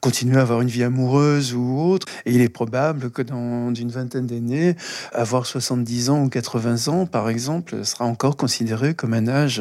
continuer 0.00 0.36
à 0.36 0.42
avoir 0.42 0.60
une 0.60 0.68
vie 0.68 0.84
amoureuse 0.84 1.52
ou 1.52 1.80
autre. 1.80 2.06
Et 2.26 2.32
il 2.32 2.42
est 2.42 2.48
probable 2.48 3.10
que 3.10 3.22
dans 3.22 3.74
une 3.74 3.90
vingtaine 3.90 4.26
d'années, 4.26 4.76
avoir 5.12 5.46
70 5.46 6.10
ans 6.10 6.22
ou 6.22 6.28
80 6.28 6.86
ans, 6.92 7.06
par 7.06 7.28
exemple, 7.28 7.84
sera 7.84 8.04
encore 8.04 8.36
considéré 8.36 8.94
comme 8.94 9.12
un 9.12 9.26
âge 9.26 9.60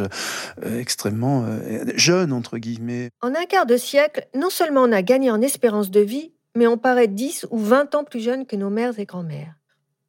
euh, 0.63 0.79
extrêmement 0.79 1.45
jeune, 1.95 2.31
entre 2.31 2.59
guillemets. 2.59 3.09
En 3.21 3.29
un 3.29 3.45
quart 3.45 3.65
de 3.65 3.77
siècle, 3.77 4.27
non 4.35 4.51
seulement 4.51 4.83
on 4.83 4.91
a 4.91 5.01
gagné 5.01 5.31
en 5.31 5.41
espérance 5.41 5.89
de 5.89 6.01
vie, 6.01 6.31
mais 6.55 6.67
on 6.67 6.77
paraît 6.77 7.07
10 7.07 7.47
ou 7.49 7.57
20 7.57 7.95
ans 7.95 8.03
plus 8.03 8.21
jeunes 8.21 8.45
que 8.45 8.55
nos 8.55 8.69
mères 8.69 8.99
et 8.99 9.05
grands-mères. 9.05 9.55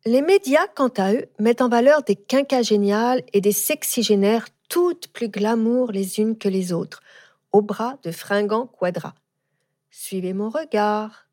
Les 0.06 0.22
médias, 0.22 0.68
quant 0.68 0.92
à 0.98 1.14
eux, 1.14 1.26
mettent 1.40 1.62
en 1.62 1.68
valeur 1.68 2.04
des 2.04 2.14
quinquagéniales 2.14 3.24
et 3.32 3.40
des 3.40 3.50
sexygénaires 3.50 4.46
toutes 4.68 5.08
plus 5.08 5.28
glamour 5.28 5.90
les 5.90 6.20
unes 6.20 6.38
que 6.38 6.48
les 6.48 6.72
autres, 6.72 7.02
au 7.50 7.60
bras 7.60 7.98
de 8.04 8.12
fringants 8.12 8.68
quadras. 8.68 9.14
Suivez 9.90 10.32
mon 10.32 10.48
regard. 10.48 11.26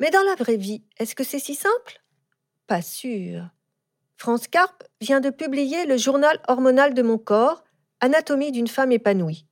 Mais 0.00 0.10
dans 0.10 0.22
la 0.22 0.34
vraie 0.34 0.58
vie, 0.58 0.82
est-ce 0.98 1.14
que 1.14 1.24
c'est 1.24 1.38
si 1.38 1.54
simple? 1.54 2.02
Pas 2.66 2.82
sûr. 2.82 3.48
France 4.18 4.48
Carpe 4.48 4.84
vient 5.00 5.20
de 5.22 5.30
publier 5.30 5.86
le 5.86 5.96
journal 5.96 6.38
hormonal 6.46 6.92
de 6.92 7.00
mon 7.00 7.16
corps, 7.16 7.64
Anatomie 8.00 8.52
d'une 8.52 8.68
femme 8.68 8.92
épanouie 8.92 9.46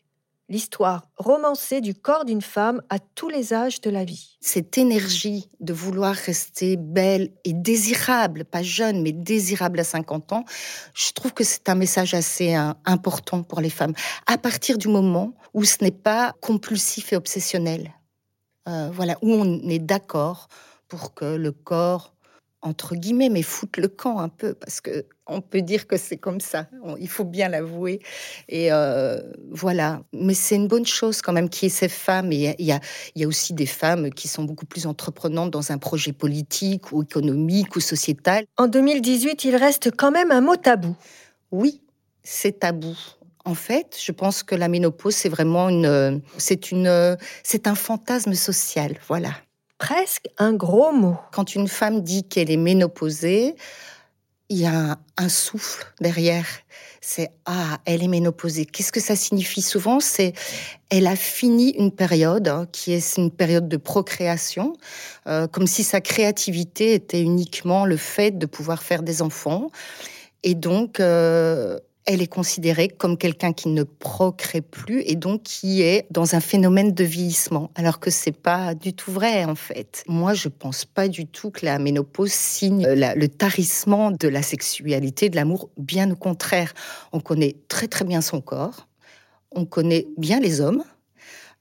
l'histoire 0.52 1.08
romancée 1.16 1.80
du 1.80 1.94
corps 1.94 2.26
d'une 2.26 2.42
femme 2.42 2.82
à 2.90 2.98
tous 2.98 3.30
les 3.30 3.54
âges 3.54 3.80
de 3.80 3.88
la 3.88 4.04
vie. 4.04 4.36
Cette 4.42 4.76
énergie 4.76 5.48
de 5.60 5.72
vouloir 5.72 6.14
rester 6.14 6.76
belle 6.76 7.30
et 7.44 7.54
désirable, 7.54 8.44
pas 8.44 8.62
jeune, 8.62 9.00
mais 9.00 9.12
désirable 9.12 9.80
à 9.80 9.84
50 9.84 10.32
ans, 10.34 10.44
je 10.94 11.10
trouve 11.12 11.32
que 11.32 11.42
c'est 11.42 11.70
un 11.70 11.74
message 11.74 12.12
assez 12.12 12.52
hein, 12.52 12.76
important 12.84 13.42
pour 13.42 13.62
les 13.62 13.70
femmes. 13.70 13.94
À 14.26 14.36
partir 14.36 14.76
du 14.76 14.88
moment 14.88 15.32
où 15.54 15.64
ce 15.64 15.78
n'est 15.80 15.90
pas 15.90 16.34
compulsif 16.42 17.14
et 17.14 17.16
obsessionnel, 17.16 17.90
euh, 18.68 18.90
voilà, 18.92 19.16
où 19.22 19.32
on 19.32 19.68
est 19.70 19.78
d'accord 19.78 20.48
pour 20.86 21.14
que 21.14 21.24
le 21.24 21.52
corps 21.52 22.11
entre 22.62 22.94
guillemets, 22.94 23.28
mais 23.28 23.42
foutre 23.42 23.80
le 23.80 23.88
camp 23.88 24.20
un 24.20 24.28
peu, 24.28 24.54
parce 24.54 24.80
que 24.80 25.04
on 25.26 25.40
peut 25.40 25.62
dire 25.62 25.86
que 25.86 25.96
c'est 25.96 26.16
comme 26.16 26.40
ça. 26.40 26.68
il 26.98 27.08
faut 27.08 27.24
bien 27.24 27.48
l'avouer. 27.48 28.00
Et 28.48 28.72
euh, 28.72 29.20
voilà. 29.50 30.02
Mais 30.12 30.34
c'est 30.34 30.56
une 30.56 30.68
bonne 30.68 30.86
chose 30.86 31.22
quand 31.22 31.32
même 31.32 31.48
qu'il 31.48 31.66
y 31.66 31.72
ait 31.72 31.74
ces 31.74 31.88
femmes. 31.88 32.32
Et 32.32 32.54
il 32.58 32.66
y, 32.66 32.72
a, 32.72 32.80
il 33.14 33.22
y 33.22 33.24
a 33.24 33.28
aussi 33.28 33.54
des 33.54 33.66
femmes 33.66 34.10
qui 34.10 34.28
sont 34.28 34.44
beaucoup 34.44 34.66
plus 34.66 34.86
entreprenantes 34.86 35.50
dans 35.50 35.72
un 35.72 35.78
projet 35.78 36.12
politique 36.12 36.92
ou 36.92 37.02
économique 37.02 37.76
ou 37.76 37.80
sociétal. 37.80 38.44
En 38.56 38.66
2018, 38.66 39.44
il 39.44 39.56
reste 39.56 39.90
quand 39.96 40.10
même 40.10 40.30
un 40.30 40.40
mot 40.40 40.56
tabou. 40.56 40.96
Oui, 41.50 41.80
c'est 42.22 42.60
tabou. 42.60 42.96
En 43.44 43.54
fait, 43.54 43.98
je 44.00 44.12
pense 44.12 44.42
que 44.42 44.54
la 44.54 44.68
ménopause, 44.68 45.14
c'est 45.14 45.28
vraiment 45.28 45.68
une, 45.68 46.22
c'est 46.38 46.70
une, 46.70 47.16
c'est 47.42 47.66
un 47.66 47.74
fantasme 47.74 48.34
social, 48.34 48.96
voilà. 49.08 49.30
Presque 49.82 50.28
un 50.38 50.52
gros 50.52 50.92
mot. 50.92 51.16
Quand 51.32 51.56
une 51.56 51.66
femme 51.66 52.02
dit 52.02 52.22
qu'elle 52.22 52.52
est 52.52 52.56
ménopausée, 52.56 53.56
il 54.48 54.58
y 54.58 54.64
a 54.64 54.96
un, 55.16 55.28
souffle 55.28 55.92
derrière. 56.00 56.46
C'est 57.00 57.30
ah, 57.46 57.80
elle 57.84 58.04
est 58.04 58.08
ménopausée. 58.08 58.64
Qu'est-ce 58.64 58.92
que 58.92 59.00
ça 59.00 59.16
signifie 59.16 59.60
souvent? 59.60 59.98
C'est 59.98 60.34
elle 60.88 61.08
a 61.08 61.16
fini 61.16 61.70
une 61.70 61.90
période 61.90 62.46
hein, 62.46 62.68
qui 62.70 62.92
est 62.92 63.16
une 63.16 63.32
période 63.32 63.68
de 63.68 63.76
procréation, 63.76 64.74
euh, 65.26 65.48
comme 65.48 65.66
si 65.66 65.82
sa 65.82 66.00
créativité 66.00 66.94
était 66.94 67.20
uniquement 67.20 67.84
le 67.84 67.96
fait 67.96 68.38
de 68.38 68.46
pouvoir 68.46 68.84
faire 68.84 69.02
des 69.02 69.20
enfants. 69.20 69.72
Et 70.44 70.54
donc, 70.54 71.00
euh, 71.00 71.80
elle 72.04 72.20
est 72.20 72.26
considérée 72.26 72.88
comme 72.88 73.16
quelqu'un 73.16 73.52
qui 73.52 73.68
ne 73.68 73.84
procrée 73.84 74.60
plus 74.60 75.02
et 75.06 75.14
donc 75.14 75.42
qui 75.42 75.82
est 75.82 76.06
dans 76.10 76.34
un 76.34 76.40
phénomène 76.40 76.92
de 76.92 77.04
vieillissement, 77.04 77.70
alors 77.74 78.00
que 78.00 78.10
c'est 78.10 78.36
pas 78.36 78.74
du 78.74 78.92
tout 78.92 79.12
vrai 79.12 79.44
en 79.44 79.54
fait. 79.54 80.04
Moi, 80.08 80.34
je 80.34 80.48
pense 80.48 80.84
pas 80.84 81.08
du 81.08 81.26
tout 81.26 81.50
que 81.50 81.64
la 81.64 81.78
ménopause 81.78 82.32
signe 82.32 82.86
euh, 82.86 83.14
le 83.14 83.28
tarissement 83.28 84.10
de 84.10 84.28
la 84.28 84.42
sexualité, 84.42 85.28
de 85.28 85.36
l'amour. 85.36 85.70
Bien 85.76 86.10
au 86.10 86.16
contraire, 86.16 86.74
on 87.12 87.20
connaît 87.20 87.56
très 87.68 87.88
très 87.88 88.04
bien 88.04 88.20
son 88.20 88.40
corps, 88.40 88.88
on 89.52 89.64
connaît 89.64 90.06
bien 90.16 90.40
les 90.40 90.60
hommes. 90.60 90.84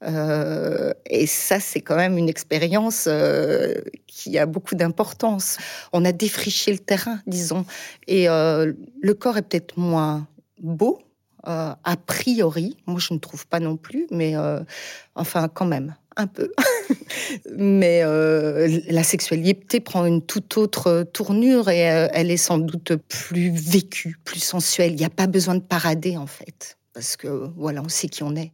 Euh, 0.04 0.94
et 1.06 1.28
ça, 1.28 1.60
c'est 1.60 1.82
quand 1.82 1.96
même 1.96 2.18
une 2.18 2.30
expérience 2.30 3.06
euh, 3.08 3.76
qui 4.08 4.38
a 4.38 4.46
beaucoup 4.46 4.76
d'importance. 4.76 5.58
On 5.94 6.06
a 6.06 6.12
défriché 6.12 6.72
le 6.72 6.80
terrain, 6.80 7.20
disons, 7.28 7.66
et 8.08 8.28
le 8.28 9.14
corps 9.14 9.38
est 9.38 9.44
peut-être 9.44 9.78
moins 9.78 10.28
beau, 10.62 11.00
euh, 11.48 11.74
a 11.84 11.98
priori. 11.98 12.78
Moi, 12.86 13.00
je 13.00 13.14
ne 13.14 13.20
trouve 13.20 13.48
pas 13.48 13.60
non 13.60 13.76
plus, 13.76 14.08
mais 14.12 14.36
euh, 14.36 14.60
enfin, 15.16 15.48
quand 15.48 15.66
même, 15.66 15.96
un 16.16 16.28
peu. 16.28 16.52
mais 17.58 18.02
euh, 18.04 18.80
la 18.88 19.04
sexualité 19.04 19.80
prend 19.80 20.06
une 20.06 20.22
toute 20.22 20.58
autre 20.58 21.04
tournure 21.14 21.70
et 21.70 21.80
elle 21.80 22.30
est 22.30 22.38
sans 22.38 22.60
doute 22.60 22.96
plus 23.08 23.50
vécue, 23.50 24.18
plus 24.24 24.40
sensuelle. 24.40 24.92
Il 24.92 24.98
n'y 24.98 25.06
a 25.06 25.10
pas 25.10 25.28
besoin 25.28 25.56
de 25.56 25.62
parader, 25.62 26.16
en 26.16 26.28
fait, 26.28 26.78
parce 26.94 27.18
que 27.18 27.50
voilà, 27.58 27.82
on 27.82 27.90
sait 27.90 28.08
qui 28.08 28.22
on 28.22 28.36
est. 28.36 28.52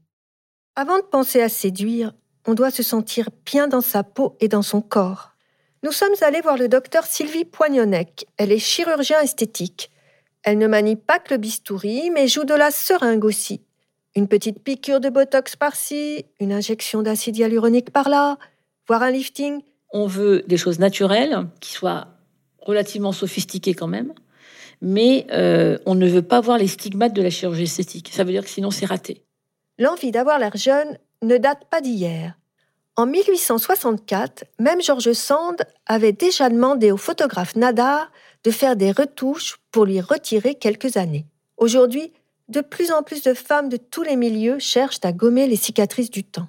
Avant 0.80 1.00
de 1.00 1.04
penser 1.04 1.42
à 1.42 1.50
séduire, 1.50 2.14
on 2.46 2.54
doit 2.54 2.70
se 2.70 2.84
sentir 2.84 3.30
bien 3.48 3.68
dans 3.68 3.82
sa 3.82 4.04
peau 4.04 4.38
et 4.40 4.48
dans 4.48 4.62
son 4.62 4.80
corps. 4.80 5.32
Nous 5.82 5.92
sommes 5.92 6.14
allés 6.22 6.40
voir 6.40 6.56
le 6.56 6.68
docteur 6.68 7.04
Sylvie 7.04 7.46
Poignonnec. 7.46 8.28
Elle 8.38 8.52
est 8.52 8.60
chirurgien 8.60 9.20
esthétique. 9.20 9.90
Elle 10.44 10.60
ne 10.60 10.68
manie 10.68 10.96
pas 10.96 11.18
que 11.18 11.34
le 11.34 11.40
bistouri, 11.40 12.12
mais 12.12 12.28
joue 12.28 12.44
de 12.44 12.54
la 12.54 12.70
seringue 12.70 13.26
aussi. 13.26 13.62
Une 14.16 14.28
petite 14.28 14.64
piqûre 14.64 15.00
de 15.00 15.10
botox 15.10 15.56
par-ci, 15.56 16.26
une 16.40 16.54
injection 16.54 17.02
d'acide 17.02 17.38
hyaluronique 17.38 17.90
par-là, 17.90 18.38
voire 18.88 19.02
un 19.02 19.10
lifting. 19.10 19.64
On 19.90 20.06
veut 20.06 20.44
des 20.46 20.58
choses 20.58 20.78
naturelles, 20.78 21.48
qui 21.60 21.72
soient 21.72 22.06
relativement 22.60 23.14
sophistiquées 23.14 23.74
quand 23.74 23.88
même, 23.88 24.14
mais 24.84 25.26
euh, 25.32 25.80
on 25.88 25.96
ne 25.96 26.08
veut 26.08 26.22
pas 26.22 26.40
voir 26.40 26.60
les 26.60 26.68
stigmates 26.68 27.14
de 27.14 27.24
la 27.24 27.32
chirurgie 27.32 27.64
esthétique. 27.64 28.12
Ça 28.14 28.24
veut 28.24 28.32
dire 28.32 28.44
que 28.44 28.50
sinon 28.52 28.70
c'est 28.70 28.86
raté. 28.86 29.24
L'envie 29.80 30.12
d'avoir 30.12 30.40
l'air 30.40 30.56
jeune 30.56 30.98
ne 31.22 31.38
date 31.38 31.66
pas 31.70 31.82
d'hier. 31.82 32.38
En 32.96 33.06
1864, 33.06 34.46
même 34.60 34.82
George 34.82 35.14
Sand 35.14 35.58
avait 35.86 36.14
déjà 36.14 36.50
demandé 36.50 36.92
au 36.92 36.98
photographe 36.98 37.56
Nadar 37.56 38.12
de 38.44 38.50
faire 38.50 38.76
des 38.76 38.92
retouches 38.92 39.60
pour 39.72 39.86
lui 39.86 40.02
retirer 40.02 40.56
quelques 40.56 40.98
années. 40.98 41.26
Aujourd'hui, 41.58 42.12
de 42.50 42.62
plus 42.62 42.92
en 42.92 43.04
plus 43.04 43.22
de 43.22 43.34
femmes 43.34 43.70
de 43.70 43.78
tous 43.78 44.04
les 44.04 44.16
milieux 44.16 44.58
cherchent 44.58 45.00
à 45.04 45.12
gommer 45.12 45.48
les 45.48 45.56
cicatrices 45.56 46.10
du 46.10 46.24
temps. 46.24 46.48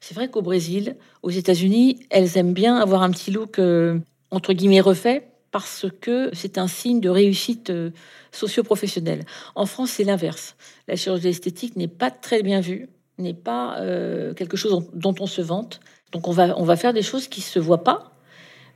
C'est 0.00 0.14
vrai 0.14 0.30
qu'au 0.30 0.42
Brésil, 0.42 0.96
aux 1.22 1.30
États-Unis, 1.30 2.06
elles 2.10 2.38
aiment 2.38 2.54
bien 2.54 2.76
avoir 2.76 3.02
un 3.02 3.10
petit 3.10 3.30
look 3.30 3.58
euh, 3.58 3.98
entre 4.30 4.52
guillemets 4.52 4.80
refait 4.80 5.31
parce 5.52 5.86
que 6.00 6.30
c'est 6.32 6.58
un 6.58 6.66
signe 6.66 7.00
de 7.00 7.10
réussite 7.10 7.70
euh, 7.70 7.90
socio-professionnelle. 8.32 9.24
En 9.54 9.66
France, 9.66 9.90
c'est 9.90 10.04
l'inverse. 10.04 10.56
La 10.88 10.96
chirurgie 10.96 11.28
esthétique 11.28 11.76
n'est 11.76 11.88
pas 11.88 12.10
très 12.10 12.42
bien 12.42 12.60
vue, 12.60 12.88
n'est 13.18 13.34
pas 13.34 13.78
euh, 13.78 14.34
quelque 14.34 14.56
chose 14.56 14.88
dont 14.94 15.14
on 15.20 15.26
se 15.26 15.42
vante. 15.42 15.80
Donc 16.10 16.26
on 16.26 16.32
va, 16.32 16.58
on 16.58 16.64
va 16.64 16.76
faire 16.76 16.92
des 16.92 17.02
choses 17.02 17.28
qui 17.28 17.42
se 17.42 17.58
voient 17.58 17.84
pas, 17.84 18.12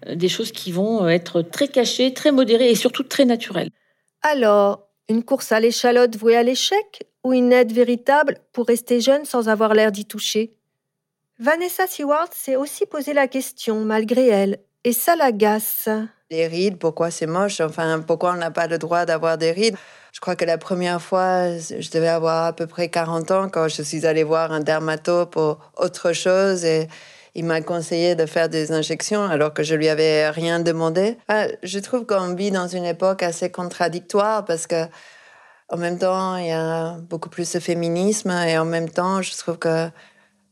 euh, 0.06 0.14
des 0.14 0.28
choses 0.28 0.52
qui 0.52 0.70
vont 0.70 1.08
être 1.08 1.42
très 1.42 1.68
cachées, 1.68 2.12
très 2.12 2.30
modérées 2.30 2.70
et 2.70 2.76
surtout 2.76 3.02
très 3.02 3.24
naturelles. 3.24 3.70
Alors, 4.22 4.86
une 5.08 5.24
course 5.24 5.52
à 5.52 5.60
l'échalote 5.60 6.16
vouée 6.16 6.36
à 6.36 6.42
l'échec 6.42 7.08
ou 7.24 7.32
une 7.32 7.52
aide 7.52 7.72
véritable 7.72 8.38
pour 8.52 8.66
rester 8.66 9.00
jeune 9.00 9.24
sans 9.24 9.48
avoir 9.48 9.72
l'air 9.72 9.92
d'y 9.92 10.04
toucher? 10.04 10.52
Vanessa 11.38 11.86
Seward 11.86 12.32
s'est 12.32 12.56
aussi 12.56 12.86
posé 12.86 13.12
la 13.12 13.28
question 13.28 13.84
malgré 13.84 14.26
elle, 14.26 14.58
et 14.86 14.92
ça 14.92 15.16
l'agace. 15.16 15.88
Les 16.30 16.46
rides, 16.46 16.78
pourquoi 16.78 17.10
c'est 17.10 17.26
moche? 17.26 17.60
Enfin, 17.60 18.00
pourquoi 18.06 18.34
on 18.34 18.36
n'a 18.36 18.52
pas 18.52 18.68
le 18.68 18.78
droit 18.78 19.04
d'avoir 19.04 19.36
des 19.36 19.50
rides? 19.50 19.76
Je 20.12 20.20
crois 20.20 20.36
que 20.36 20.44
la 20.44 20.58
première 20.58 21.02
fois, 21.02 21.58
je 21.58 21.90
devais 21.90 22.08
avoir 22.08 22.44
à 22.46 22.52
peu 22.52 22.68
près 22.68 22.88
40 22.88 23.30
ans 23.32 23.48
quand 23.48 23.66
je 23.66 23.82
suis 23.82 24.06
allée 24.06 24.22
voir 24.22 24.52
un 24.52 24.60
dermato 24.60 25.26
pour 25.26 25.58
autre 25.76 26.12
chose 26.12 26.64
et 26.64 26.86
il 27.34 27.44
m'a 27.44 27.60
conseillé 27.62 28.14
de 28.14 28.26
faire 28.26 28.48
des 28.48 28.70
injections 28.70 29.24
alors 29.24 29.52
que 29.52 29.64
je 29.64 29.74
lui 29.74 29.88
avais 29.88 30.30
rien 30.30 30.60
demandé. 30.60 31.18
je 31.64 31.78
trouve 31.80 32.06
qu'on 32.06 32.34
vit 32.34 32.52
dans 32.52 32.68
une 32.68 32.84
époque 32.84 33.24
assez 33.24 33.50
contradictoire 33.50 34.44
parce 34.44 34.68
que 34.68 34.84
en 35.68 35.78
même 35.78 35.98
temps, 35.98 36.36
il 36.36 36.46
y 36.46 36.52
a 36.52 36.92
beaucoup 37.10 37.28
plus 37.28 37.52
de 37.52 37.58
féminisme 37.58 38.30
et 38.30 38.56
en 38.56 38.64
même 38.64 38.88
temps, 38.88 39.20
je 39.20 39.36
trouve 39.36 39.58
que 39.58 39.90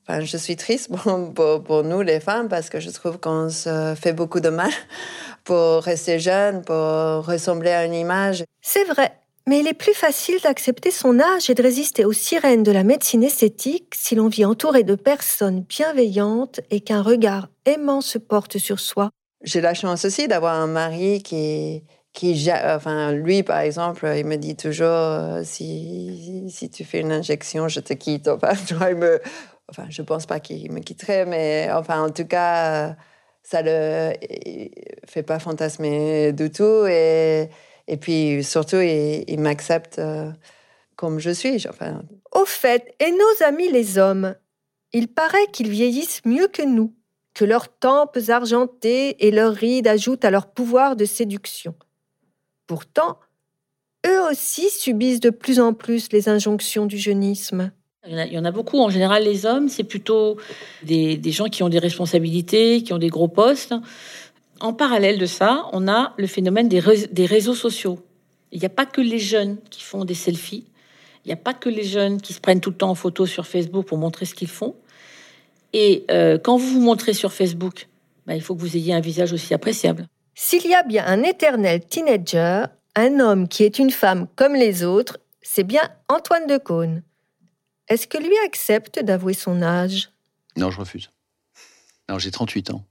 Enfin, 0.06 0.20
je 0.20 0.36
suis 0.36 0.56
triste 0.56 0.90
pour, 1.34 1.62
pour, 1.62 1.82
nous, 1.82 2.02
les 2.02 2.20
femmes, 2.20 2.48
parce 2.48 2.68
que 2.68 2.78
je 2.78 2.90
trouve 2.90 3.18
qu'on 3.18 3.48
se 3.48 3.94
fait 3.98 4.12
beaucoup 4.12 4.40
de 4.40 4.50
mal 4.50 4.70
pour 5.44 5.82
rester 5.82 6.18
jeune, 6.18 6.62
pour 6.62 6.76
ressembler 6.76 7.70
à 7.70 7.84
une 7.84 7.94
image. 7.94 8.44
C'est 8.60 8.84
vrai. 8.84 9.12
Mais 9.46 9.60
il 9.60 9.66
est 9.66 9.74
plus 9.74 9.92
facile 9.92 10.36
d'accepter 10.42 10.90
son 10.90 11.20
âge 11.20 11.50
et 11.50 11.54
de 11.54 11.62
résister 11.62 12.06
aux 12.06 12.14
sirènes 12.14 12.62
de 12.62 12.72
la 12.72 12.82
médecine 12.82 13.22
esthétique 13.22 13.94
si 13.94 14.14
l'on 14.14 14.28
vit 14.28 14.46
entouré 14.46 14.84
de 14.84 14.94
personnes 14.94 15.60
bienveillantes 15.60 16.60
et 16.70 16.80
qu'un 16.80 17.02
regard 17.02 17.48
aimant 17.66 18.00
se 18.00 18.16
porte 18.16 18.56
sur 18.56 18.80
soi. 18.80 19.10
J'ai 19.42 19.60
la 19.60 19.74
chance 19.74 20.06
aussi 20.06 20.28
d'avoir 20.28 20.54
un 20.54 20.66
mari 20.66 21.22
qui, 21.22 21.84
qui, 22.14 22.50
enfin, 22.64 23.12
lui, 23.12 23.42
par 23.42 23.58
exemple, 23.58 24.10
il 24.16 24.24
me 24.24 24.36
dit 24.36 24.56
toujours 24.56 24.86
euh, 24.88 25.42
si, 25.44 26.46
si 26.48 26.70
tu 26.70 26.82
fais 26.84 27.00
une 27.00 27.12
injection, 27.12 27.68
je 27.68 27.80
te 27.80 27.92
quitte. 27.92 28.28
Enfin, 28.28 28.52
tu 28.66 28.72
vois, 28.72 28.90
il 28.90 28.96
me, 28.96 29.20
enfin, 29.68 29.86
je 29.90 30.02
pense 30.02 30.26
pas 30.26 30.40
qu'il 30.40 30.72
me 30.72 30.80
quitterait, 30.80 31.26
mais 31.26 31.68
enfin, 31.72 32.02
en 32.02 32.10
tout 32.10 32.26
cas, 32.26 32.96
ça 33.42 33.62
le 33.62 34.12
fait 35.06 35.22
pas 35.22 35.38
fantasmer 35.38 36.32
du 36.32 36.50
tout 36.50 36.86
et 36.86 37.50
et 37.86 37.96
puis 37.96 38.42
surtout, 38.42 38.80
il, 38.80 39.38
m'accepte 39.38 39.98
euh, 39.98 40.30
comme 40.96 41.18
je 41.18 41.30
suis. 41.30 41.66
Enfin... 41.68 42.02
Au 42.32 42.44
fait, 42.44 42.94
et 42.98 43.10
nos 43.10 43.46
amis 43.46 43.70
les 43.70 43.98
hommes, 43.98 44.34
il 44.92 45.08
paraît 45.08 45.46
qu'ils 45.52 45.70
vieillissent 45.70 46.24
mieux 46.24 46.48
que 46.48 46.62
nous, 46.62 46.94
que 47.34 47.44
leurs 47.44 47.68
tempes 47.68 48.18
argentées 48.28 49.26
et 49.26 49.30
leurs 49.30 49.54
rides 49.54 49.88
ajoutent 49.88 50.24
à 50.24 50.30
leur 50.30 50.46
pouvoir 50.52 50.96
de 50.96 51.04
séduction. 51.04 51.74
Pourtant, 52.66 53.18
eux 54.06 54.20
aussi 54.30 54.70
subissent 54.70 55.20
de 55.20 55.30
plus 55.30 55.60
en 55.60 55.74
plus 55.74 56.10
les 56.12 56.28
injonctions 56.28 56.86
du 56.86 56.96
jeunisme. 56.96 57.72
Il 58.06 58.32
y 58.32 58.38
en 58.38 58.44
a, 58.44 58.50
beaucoup. 58.50 58.80
En 58.80 58.90
général, 58.90 59.24
les 59.24 59.46
hommes, 59.46 59.68
c'est 59.68 59.84
plutôt 59.84 60.36
des, 60.82 61.18
gens 61.26 61.46
qui 61.46 61.62
ont 61.62 61.70
des 61.70 61.78
responsabilités, 61.78 62.82
qui 62.82 62.92
ont 62.92 62.98
des 62.98 63.08
gros 63.08 63.28
postes. 63.28 63.74
En 64.60 64.72
parallèle 64.72 65.18
de 65.18 65.26
ça, 65.26 65.66
on 65.72 65.88
a 65.88 66.12
le 66.18 66.26
phénomène 66.26 66.68
des, 66.68 66.80
réseaux 66.80 67.54
sociaux. 67.54 67.98
Il 68.52 68.60
n'y 68.60 68.66
a 68.66 68.70
pas 68.70 68.86
que 68.86 69.00
les 69.00 69.18
jeunes 69.18 69.56
qui 69.70 69.82
font 69.82 70.04
des 70.04 70.14
selfies. 70.14 70.64
Il 71.24 71.28
n'y 71.28 71.32
a 71.32 71.36
pas 71.36 71.54
que 71.54 71.70
les 71.70 71.84
jeunes 71.84 72.20
qui 72.20 72.34
se 72.34 72.40
prennent 72.40 72.60
tout 72.60 72.70
le 72.70 72.76
temps 72.76 72.90
en 72.90 72.94
photo 72.94 73.24
sur 73.24 73.46
Facebook 73.46 73.86
pour 73.86 73.96
montrer 73.96 74.26
ce 74.26 74.34
qu'ils 74.34 74.48
font. 74.48 74.74
Et 75.72 76.04
euh, 76.10 76.38
quand 76.38 76.56
vous 76.56 76.74
vous 76.74 76.80
montrez 76.80 77.14
sur 77.14 77.32
Facebook, 77.32 77.88
bah, 78.26 78.34
il 78.34 78.42
faut 78.42 78.54
que 78.54 78.60
vous 78.60 78.76
ayez 78.76 78.92
un 78.92 79.00
visage 79.00 79.32
aussi 79.32 79.54
appréciable. 79.54 80.06
S'il 80.34 80.66
y 80.66 80.74
a 80.74 80.82
bien 80.82 81.04
un 81.06 81.22
éternel 81.22 81.80
teenager, 81.84 82.66
un 82.94 83.18
homme 83.18 83.48
qui 83.48 83.64
est 83.64 83.78
une 83.78 83.90
femme 83.90 84.26
comme 84.36 84.54
les 84.54 84.84
autres, 84.84 85.18
c'est 85.42 85.64
bien 85.64 85.82
Antoine 86.08 86.46
de 86.46 86.58
Caunes. 86.58 87.02
Est-ce 87.88 88.06
que 88.06 88.18
lui 88.18 88.36
accepte 88.44 89.02
d'avouer 89.02 89.34
son 89.34 89.62
âge? 89.62 90.10
Non, 90.56 90.70
je 90.70 90.78
refuse. 90.78 91.10
Non, 92.08 92.18
j'ai 92.18 92.30
38 92.30 92.70
ans. 92.70 92.84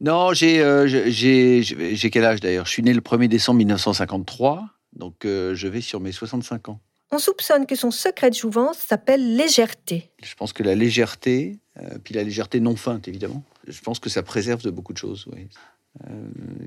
Non, 0.00 0.32
euh, 0.42 0.86
j'ai 0.86 1.62
j'ai 1.62 2.10
quel 2.10 2.24
âge 2.24 2.40
d'ailleurs? 2.40 2.66
Je 2.66 2.72
suis 2.72 2.82
né 2.82 2.92
le 2.92 3.00
1er 3.00 3.28
décembre 3.28 3.58
1953, 3.58 4.68
donc 4.94 5.24
euh, 5.24 5.54
je 5.54 5.68
vais 5.68 5.80
sur 5.80 6.00
mes 6.00 6.10
65 6.10 6.70
ans. 6.70 6.80
On 7.12 7.18
soupçonne 7.18 7.66
que 7.66 7.76
son 7.76 7.92
secret 7.92 8.30
de 8.30 8.34
jouvence 8.34 8.78
s'appelle 8.78 9.36
légèreté. 9.36 10.10
Je 10.22 10.34
pense 10.34 10.52
que 10.52 10.64
la 10.64 10.74
légèreté, 10.74 11.60
euh, 11.78 11.98
puis 12.02 12.14
la 12.14 12.24
légèreté 12.24 12.58
non 12.58 12.74
feinte 12.74 13.06
évidemment, 13.06 13.44
je 13.68 13.80
pense 13.80 14.00
que 14.00 14.10
ça 14.10 14.24
préserve 14.24 14.62
de 14.62 14.70
beaucoup 14.70 14.92
de 14.92 14.98
choses. 14.98 15.28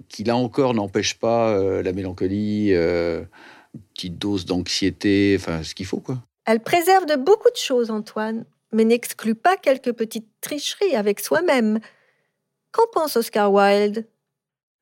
qui 0.08 0.24
là 0.24 0.38
encore 0.38 0.74
n'empêche 0.74 1.16
pas 1.16 1.60
la 1.82 1.92
mélancolie 1.92 2.72
Une 2.72 3.28
petite 3.94 4.18
dose 4.18 4.46
d'anxiété, 4.46 5.36
enfin 5.38 5.62
ce 5.64 5.76
qu'il 5.76 5.88
faut 5.88 6.00
quoi. 6.00 6.24
Elle 6.46 6.60
préserve 6.60 7.06
de 7.06 7.16
beaucoup 7.16 7.50
de 7.50 7.58
choses, 7.58 7.90
Antoine, 7.90 8.46
mais 8.72 8.86
n'exclut 8.86 9.36
pas 9.36 9.58
quelques 9.58 9.94
petites 9.94 10.30
tricheries 10.42 10.96
avec 10.96 11.20
soi-même. 11.20 11.80
Qu'en 12.72 12.88
pense 12.94 13.16
Oscar 13.16 13.52
Wilde? 13.52 14.08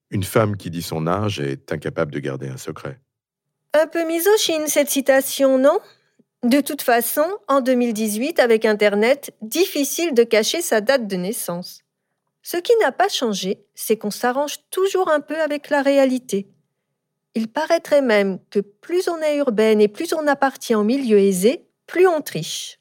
Une 0.10 0.24
femme 0.24 0.58
qui 0.58 0.70
dit 0.70 0.82
son 0.82 1.08
âge 1.08 1.40
est 1.40 1.72
incapable 1.72 2.12
de 2.12 2.20
garder 2.20 2.48
un 2.48 2.58
secret. 2.58 3.00
Un 3.74 3.88
peu 3.88 4.06
misogyne 4.06 4.68
cette 4.68 4.90
citation, 4.90 5.58
non? 5.58 5.80
De 6.44 6.60
toute 6.60 6.82
façon, 6.82 7.26
en 7.48 7.62
2018, 7.62 8.40
avec 8.40 8.66
Internet, 8.66 9.34
difficile 9.42 10.14
de 10.14 10.24
cacher 10.24 10.62
sa 10.62 10.82
date 10.82 11.08
de 11.08 11.16
naissance. 11.16 11.84
Ce 12.42 12.58
qui 12.58 12.74
n'a 12.82 12.92
pas 12.92 13.08
changé, 13.08 13.66
c'est 13.74 13.98
qu'on 13.98 14.12
s'arrange 14.12 14.58
toujours 14.70 15.10
un 15.10 15.22
peu 15.22 15.40
avec 15.40 15.70
la 15.70 15.82
réalité. 15.82 16.53
Il 17.36 17.48
paraîtrait 17.48 18.02
même 18.02 18.40
que 18.50 18.60
plus 18.60 19.08
on 19.08 19.20
est 19.22 19.38
urbaine 19.38 19.82
et 19.82 19.88
plus 19.88 20.14
on 20.14 20.28
appartient 20.28 20.76
au 20.76 20.84
milieu 20.84 21.18
aisé, 21.18 21.66
plus 21.88 22.08
on 22.08 22.22
triche. 22.22 22.80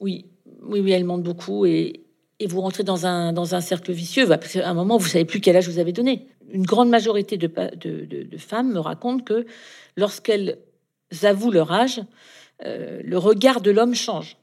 Oui, 0.00 0.26
oui, 0.62 0.80
oui, 0.80 0.92
elle 0.92 1.04
ment 1.04 1.18
beaucoup 1.18 1.66
et, 1.66 2.06
et 2.38 2.46
vous 2.46 2.60
rentrez 2.60 2.82
dans 2.82 3.06
un, 3.06 3.32
dans 3.32 3.54
un 3.54 3.60
cercle 3.60 3.92
vicieux. 3.92 4.26
Parce 4.26 4.52
qu'à 4.52 4.68
un 4.68 4.74
moment, 4.74 4.96
vous 4.96 5.06
savez 5.06 5.24
plus 5.24 5.40
quel 5.40 5.56
âge 5.56 5.68
vous 5.68 5.78
avez 5.78 5.92
donné. 5.92 6.28
Une 6.50 6.64
grande 6.64 6.88
majorité 6.88 7.36
de, 7.36 7.46
de, 7.46 8.38
femmes 8.38 8.72
me 8.72 8.78
racontent 8.78 9.24
que 9.24 9.46
lorsqu'elles 9.96 10.58
avouent 11.22 11.50
leur 11.50 11.72
âge, 11.72 12.00
euh, 12.64 13.00
le 13.04 13.18
regard 13.18 13.60
de 13.60 13.70
l'homme 13.70 13.94
change. 13.94 14.36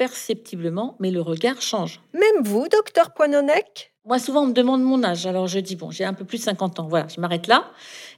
Imperceptiblement, 0.00 0.94
mais 1.00 1.10
le 1.10 1.20
regard 1.20 1.60
change. 1.60 2.00
Même 2.12 2.44
vous, 2.44 2.68
docteur 2.68 3.12
Poinonec? 3.14 3.92
Moi, 4.04 4.20
souvent, 4.20 4.42
on 4.42 4.46
me 4.46 4.52
demande 4.52 4.80
mon 4.80 5.02
âge. 5.02 5.26
Alors, 5.26 5.48
je 5.48 5.58
dis, 5.58 5.74
bon, 5.74 5.90
j'ai 5.90 6.04
un 6.04 6.14
peu 6.14 6.24
plus 6.24 6.38
de 6.38 6.44
50 6.44 6.78
ans. 6.78 6.86
Voilà, 6.86 7.08
je 7.08 7.20
m'arrête 7.20 7.48
là. 7.48 7.72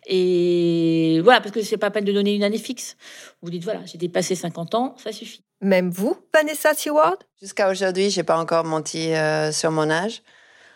Et 0.07 1.23
voilà, 1.25 1.41
parce 1.41 1.53
que 1.53 1.63
c'est 1.63 1.79
pas 1.79 1.91
peine 1.91 2.05
de 2.05 2.13
donner 2.13 2.35
une 2.35 2.43
année 2.43 2.59
fixe. 2.59 2.99
Vous 3.41 3.49
dites, 3.49 3.65
voilà, 3.65 3.81
j'ai 3.87 3.97
dépassé 3.97 4.35
50 4.35 4.75
ans, 4.75 4.95
ça 5.03 5.11
suffit. 5.11 5.43
Même 5.63 5.89
vous, 5.89 6.19
Vanessa 6.35 6.75
Seward? 6.75 7.25
Jusqu'à 7.41 7.71
aujourd'hui, 7.71 8.11
j'ai 8.11 8.25
pas 8.25 8.39
encore 8.39 8.65
menti 8.65 9.15
euh, 9.15 9.51
sur 9.51 9.71
mon 9.71 9.89
âge. 9.89 10.23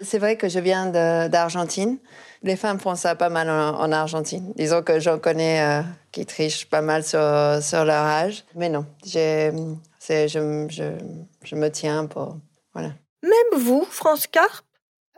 C'est 0.04 0.18
vrai 0.18 0.36
que 0.36 0.48
je 0.48 0.58
viens 0.58 0.86
d'Argentine. 1.28 1.98
Les 2.42 2.56
femmes 2.56 2.78
font 2.78 2.94
ça 2.94 3.14
pas 3.14 3.30
mal 3.30 3.48
en, 3.48 3.90
Argentine. 3.90 4.52
Disons 4.56 4.82
que 4.82 5.00
j'en 5.00 5.18
connais 5.18 5.62
euh, 5.62 5.82
qui 6.12 6.26
trichent 6.26 6.66
pas 6.66 6.82
mal 6.82 7.02
sur, 7.02 7.18
sur 7.62 7.84
leur 7.84 8.04
âge. 8.04 8.44
Mais 8.54 8.68
non, 8.68 8.84
je, 9.04 9.50
je, 10.08 10.96
je 11.42 11.54
me 11.56 11.68
tiens 11.70 12.06
pour... 12.06 12.36
Voilà. 12.74 12.90
Même 13.22 13.60
vous, 13.60 13.86
France 13.88 14.26
Carp? 14.26 14.64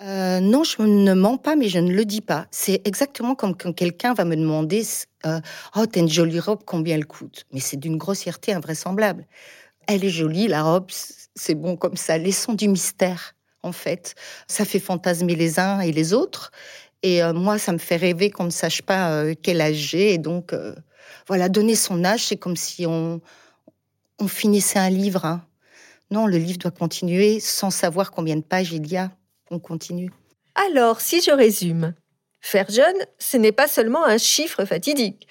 Euh, 0.03 0.41
non, 0.41 0.63
je 0.63 0.83
ne 0.83 1.15
mens 1.15 1.39
pas, 1.39 1.57
mais 1.57 1.69
je 1.69 1.79
ne 1.79 1.93
le 1.93 2.05
dis 2.05 2.21
pas. 2.21 2.47
C'est 2.51 2.87
exactement 2.87 3.35
comme 3.35 3.57
quand 3.57 3.73
quelqu'un 3.73 4.15
va 4.15 4.25
me 4.25 4.37
demander 4.37 4.83
euh, 5.25 5.41
Oh, 5.75 5.87
t'as 5.87 6.01
une 6.01 6.09
jolie 6.09 6.41
robe, 6.41 6.63
combien 6.67 6.97
elle 6.97 7.07
coûte? 7.07 7.47
Mais 7.53 7.61
c'est 7.61 7.79
d'une 7.79 7.97
grossièreté 7.97 8.53
invraisemblable. 8.53 9.27
Elle 9.87 10.05
est 10.05 10.11
jolie, 10.11 10.49
la 10.49 10.63
robe, 10.63 10.87
c'est 11.35 11.55
bon 11.55 11.77
comme 11.77 11.97
ça. 11.97 12.19
Laissons 12.19 12.53
du 12.53 12.69
mystère, 12.69 13.36
en 13.67 13.73
fait. 13.73 14.15
Ça 14.49 14.65
fait 14.65 14.81
fantasmer 14.81 15.35
les 15.35 15.59
uns 15.59 15.81
et 15.81 15.93
les 15.93 16.15
autres. 16.15 16.53
Et 17.03 17.23
euh, 17.23 17.33
moi, 17.33 17.59
ça 17.59 17.73
me 17.73 17.79
fait 17.79 17.97
rêver 17.97 18.31
qu'on 18.31 18.45
ne 18.45 18.51
sache 18.51 18.83
pas 18.83 19.11
euh, 19.11 19.35
quel 19.41 19.61
âge 19.61 19.75
j'ai. 19.75 20.15
Et 20.15 20.19
donc, 20.19 20.55
voilà, 21.27 21.49
donner 21.49 21.75
son 21.75 22.05
âge, 22.05 22.27
c'est 22.27 22.37
comme 22.37 22.57
si 22.57 22.87
on, 22.87 23.21
finissait 24.29 24.79
un 24.79 24.91
livre. 24.91 25.25
Hein. 25.25 25.45
Non, 26.11 26.27
le 26.27 26.39
livre 26.39 26.59
doit 26.59 26.71
continuer 26.71 27.41
sans 27.41 27.71
savoir 27.71 28.11
combien 28.11 28.37
de 28.37 28.43
pages 28.43 28.73
il 28.73 28.87
y 28.87 28.97
a 28.97 29.11
on 29.51 29.59
continue. 29.59 30.11
Alors, 30.55 31.01
si 31.01 31.21
je 31.21 31.31
résume, 31.31 31.95
faire 32.41 32.69
jeune, 32.71 32.97
ce 33.19 33.37
n'est 33.37 33.53
pas 33.53 33.69
seulement 33.69 34.05
un 34.05 34.19
chiffre 34.19 34.65
fatidique, 34.65 35.27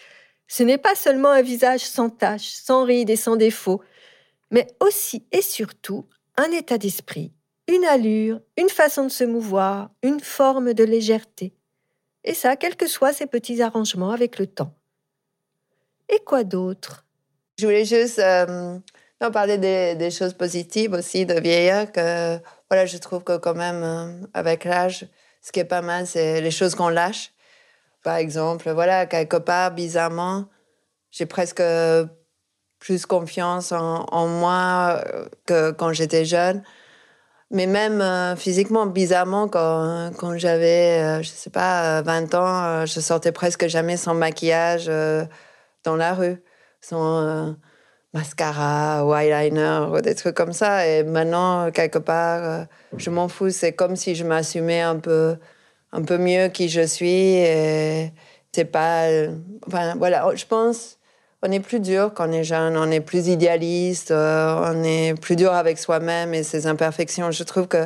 ce 0.48 0.64
n'est 0.64 0.78
pas 0.78 0.96
seulement 0.96 1.32
un 1.32 1.42
visage 1.42 1.82
sans 1.82 2.10
taches, 2.10 2.54
sans 2.54 2.86
rides 2.86 3.10
et 3.10 3.16
sans 3.16 3.36
défauts, 3.36 3.82
mais 4.52 4.68
aussi 4.80 5.26
et 5.32 5.42
surtout 5.42 6.08
un 6.38 6.52
état 6.52 6.78
d'esprit, 6.78 7.34
une 7.68 7.86
allure, 7.86 8.40
une 8.58 8.70
façon 8.70 9.06
de 9.06 9.10
se 9.10 9.24
mouvoir, 9.24 9.90
une 10.04 10.20
forme 10.20 10.74
de 10.74 10.84
légèreté. 10.84 11.54
Et 12.24 12.34
ça, 12.34 12.56
quels 12.56 12.76
que 12.76 12.88
soient 12.88 13.14
ces 13.14 13.28
petits 13.28 13.62
arrangements 13.62 14.12
avec 14.12 14.40
le 14.40 14.48
temps. 14.48 14.74
Et 16.10 16.20
quoi 16.26 16.44
d'autre? 16.44 17.06
Je 17.58 17.66
voulais 17.66 17.86
juste 17.86 18.20
euh, 18.20 18.80
parler 19.32 19.58
des, 19.58 20.12
choses 20.12 20.34
positives 20.34 20.94
aussi 20.94 21.26
de 21.26 21.40
vieillir 21.40 21.92
que 21.92 22.38
voilà, 22.70 22.86
je 22.86 22.98
trouve 22.98 23.24
que 23.24 23.38
quand 23.38 23.56
même, 23.56 23.84
euh, 23.84 24.28
avec 24.34 24.66
l'âge, 24.66 25.08
ce 25.42 25.52
qui 25.52 25.60
est 25.60 25.66
pas 25.66 25.82
mal, 25.82 26.08
c'est 26.08 26.42
les 26.42 26.52
choses 26.52 26.76
qu'on 26.76 26.90
lâche. 26.90 27.32
Par 28.04 28.18
exemple, 28.18 28.70
voilà, 28.72 29.06
quelque 29.06 29.38
part, 29.38 29.72
bizarrement, 29.72 30.46
j'ai 31.12 31.26
presque 31.26 31.64
plus 32.80 33.06
confiance 33.06 33.72
en, 33.72 34.28
moi 34.28 35.02
euh, 35.06 35.28
que 35.46 35.72
quand 35.72 35.94
j'étais 35.94 36.26
jeune. 36.26 36.64
Mais 37.52 37.68
même 37.68 38.02
euh, 38.02 38.36
physiquement, 38.36 38.86
bizarrement, 38.86 39.48
quand, 39.48 40.12
quand 40.18 40.38
j'avais, 40.38 41.24
je 41.24 41.30
sais 41.30 41.50
pas, 41.50 42.02
20 42.02 42.34
ans, 42.36 42.86
je 42.86 43.00
sortais 43.00 43.32
presque 43.32 43.68
jamais 43.68 43.98
sans 43.98 44.14
maquillage 44.14 44.88
dans 45.84 45.96
la 45.96 46.14
rue, 46.14 46.42
sans 46.82 47.56
mascara 48.16 49.06
ou 49.06 49.14
eyeliner 49.14 49.88
ou 49.92 50.02
des 50.02 50.16
trucs 50.16 50.36
comme 50.36 50.54
ça. 50.54 50.88
Et 50.88 51.04
maintenant, 51.04 51.70
quelque 51.72 52.00
part, 52.00 52.44
euh, 52.44 52.66
je 52.98 53.10
m'en 53.10 53.28
fous. 53.28 53.50
C'est 53.52 53.74
comme 53.74 53.96
si 53.96 54.16
je 54.16 54.24
m'assumais 54.24 54.82
un 54.82 54.98
peu, 54.98 55.36
un 55.92 56.02
peu 56.02 56.18
mieux 56.18 56.48
qui 56.48 56.70
je 56.70 56.82
suis. 56.82 57.36
Et 57.36 58.12
c'est 58.54 58.66
pas. 58.66 59.08
Euh, 59.10 59.36
enfin, 59.68 59.96
voilà, 59.98 60.34
je 60.36 60.46
pense. 60.46 60.95
On 61.48 61.52
est 61.52 61.60
plus 61.60 61.80
dur 61.80 62.12
quand 62.16 62.28
on 62.28 62.32
est 62.32 62.44
jeune, 62.44 62.76
on 62.76 62.90
est 62.90 63.02
plus 63.02 63.28
idéaliste, 63.28 64.10
euh, 64.10 64.74
on 64.74 64.84
est 64.84 65.14
plus 65.14 65.36
dur 65.36 65.54
avec 65.54 65.78
soi-même 65.78 66.34
et 66.34 66.42
ses 66.42 66.66
imperfections. 66.66 67.30
Je 67.30 67.44
trouve 67.44 67.68
que 67.68 67.86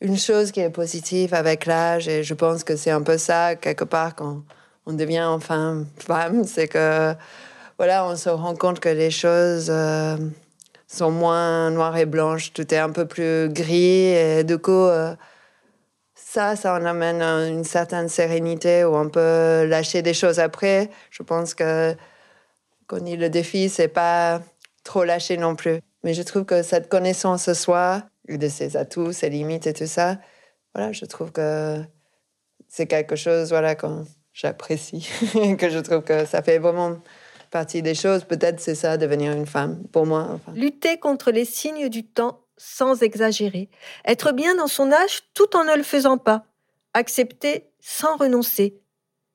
une 0.00 0.16
chose 0.16 0.52
qui 0.52 0.60
est 0.60 0.70
positive 0.70 1.34
avec 1.34 1.66
l'âge, 1.66 2.08
et 2.08 2.22
je 2.22 2.32
pense 2.32 2.64
que 2.64 2.76
c'est 2.76 2.90
un 2.90 3.02
peu 3.02 3.18
ça, 3.18 3.56
quelque 3.56 3.84
part, 3.84 4.14
quand 4.14 4.42
on 4.86 4.94
devient 4.94 5.22
enfin 5.24 5.84
femme, 5.98 6.44
c'est 6.44 6.66
que 6.66 7.14
voilà, 7.76 8.06
on 8.06 8.16
se 8.16 8.30
rend 8.30 8.54
compte 8.54 8.80
que 8.80 8.88
les 8.88 9.10
choses 9.10 9.66
euh, 9.68 10.16
sont 10.86 11.10
moins 11.10 11.70
noires 11.70 11.98
et 11.98 12.06
blanches, 12.06 12.54
tout 12.54 12.72
est 12.72 12.78
un 12.78 12.90
peu 12.90 13.04
plus 13.04 13.50
gris 13.50 14.14
et 14.14 14.44
du 14.44 14.56
coup, 14.56 14.72
euh, 14.72 15.14
ça, 16.14 16.56
ça 16.56 16.72
en 16.72 16.86
amène 16.86 17.20
une 17.20 17.64
certaine 17.64 18.08
sérénité 18.08 18.82
où 18.82 18.96
on 18.96 19.10
peut 19.10 19.66
lâcher 19.66 20.00
des 20.00 20.14
choses 20.14 20.38
après. 20.38 20.88
Je 21.10 21.22
pense 21.22 21.52
que 21.52 21.94
dit 23.00 23.16
le 23.16 23.30
défi, 23.30 23.68
c'est 23.68 23.88
pas 23.88 24.40
trop 24.82 25.04
lâcher 25.04 25.36
non 25.36 25.56
plus. 25.56 25.80
Mais 26.02 26.14
je 26.14 26.22
trouve 26.22 26.44
que 26.44 26.62
cette 26.62 26.88
connaissance 26.88 27.48
de 27.48 27.54
soi, 27.54 28.02
de 28.28 28.48
ses 28.48 28.76
atouts, 28.76 29.12
ses 29.12 29.30
limites 29.30 29.66
et 29.66 29.72
tout 29.72 29.86
ça, 29.86 30.18
voilà, 30.74 30.92
je 30.92 31.04
trouve 31.04 31.32
que 31.32 31.82
c'est 32.68 32.86
quelque 32.86 33.16
chose, 33.16 33.50
voilà, 33.50 33.74
que 33.74 33.86
j'apprécie, 34.32 35.08
que 35.58 35.70
je 35.70 35.78
trouve 35.78 36.02
que 36.02 36.26
ça 36.26 36.42
fait 36.42 36.58
vraiment 36.58 36.98
partie 37.50 37.82
des 37.82 37.94
choses, 37.94 38.24
peut-être 38.24 38.60
c'est 38.60 38.74
ça, 38.74 38.96
devenir 38.96 39.32
une 39.32 39.46
femme, 39.46 39.84
pour 39.92 40.06
moi. 40.06 40.40
Lutter 40.54 40.98
contre 40.98 41.30
les 41.30 41.44
signes 41.44 41.88
du 41.88 42.04
temps 42.04 42.40
sans 42.56 43.02
exagérer. 43.02 43.70
Être 44.06 44.32
bien 44.32 44.56
dans 44.56 44.66
son 44.66 44.92
âge 44.92 45.22
tout 45.34 45.56
en 45.56 45.64
ne 45.64 45.76
le 45.76 45.82
faisant 45.82 46.18
pas. 46.18 46.44
Accepter 46.94 47.70
sans 47.80 48.16
renoncer. 48.16 48.80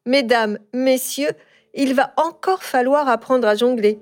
Mesdames, 0.05 0.59
messieurs, 0.73 1.31
il 1.73 1.93
va 1.93 2.13
encore 2.17 2.63
falloir 2.63 3.07
apprendre 3.07 3.47
à 3.47 3.55
jongler. 3.55 3.99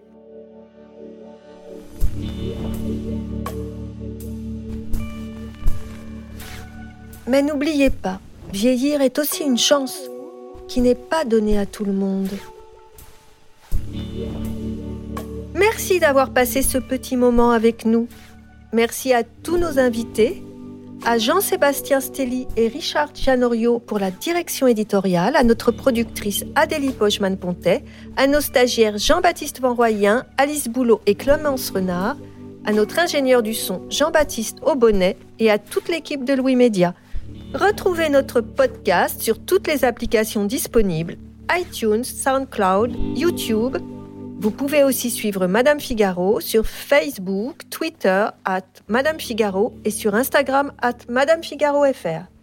Mais 7.27 7.41
n'oubliez 7.41 7.89
pas, 7.89 8.19
vieillir 8.53 9.01
est 9.01 9.19
aussi 9.19 9.43
une 9.43 9.57
chance 9.57 9.99
qui 10.69 10.79
n'est 10.79 10.95
pas 10.95 11.25
donnée 11.25 11.57
à 11.57 11.65
tout 11.65 11.83
le 11.83 11.91
monde. 11.91 12.29
Merci 15.53 15.99
d'avoir 15.99 16.31
passé 16.31 16.61
ce 16.61 16.77
petit 16.77 17.17
moment 17.17 17.51
avec 17.51 17.85
nous. 17.85 18.07
Merci 18.71 19.13
à 19.13 19.23
tous 19.23 19.57
nos 19.57 19.79
invités, 19.79 20.41
à 21.05 21.17
Jean-Sébastien 21.17 21.99
Stelli 21.99 22.47
et 22.55 22.67
Richard 22.67 23.09
Gianorio 23.13 23.79
pour 23.79 23.99
la 23.99 24.11
direction 24.11 24.67
éditoriale, 24.67 25.35
à 25.35 25.43
notre 25.43 25.71
productrice 25.71 26.45
Adélie 26.55 26.91
Pochman-Pontet, 26.91 27.83
à 28.15 28.27
nos 28.27 28.41
stagiaires 28.41 28.97
Jean-Baptiste 28.97 29.61
Van 29.61 29.73
Royen, 29.73 30.25
Alice 30.37 30.67
Boulot 30.67 31.01
et 31.05 31.15
Clémence 31.15 31.69
Renard, 31.69 32.17
à 32.65 32.73
notre 32.73 32.99
ingénieur 32.99 33.43
du 33.43 33.53
son 33.53 33.81
Jean-Baptiste 33.89 34.57
Aubonnet 34.63 35.17
et 35.39 35.49
à 35.49 35.57
toute 35.57 35.87
l'équipe 35.87 36.25
de 36.25 36.33
Louis 36.33 36.55
Média. 36.55 36.93
Retrouvez 37.53 38.09
notre 38.09 38.41
podcast 38.41 39.21
sur 39.21 39.39
toutes 39.39 39.67
les 39.67 39.85
applications 39.85 40.45
disponibles 40.45 41.15
iTunes, 41.49 42.03
SoundCloud, 42.03 42.93
YouTube 43.15 43.77
vous 44.39 44.51
pouvez 44.51 44.83
aussi 44.83 45.09
suivre 45.09 45.47
Madame 45.47 45.79
Figaro 45.79 46.39
sur 46.39 46.67
Facebook, 46.67 47.69
Twitter, 47.69 48.27
at 48.45 48.61
Madame 48.87 49.19
Figaro 49.19 49.73
et 49.83 49.91
sur 49.91 50.13
Instagram, 50.13 50.71
at 50.81 50.97
Madame 51.09 51.43
Figaro 51.43 51.83
FR. 51.91 52.36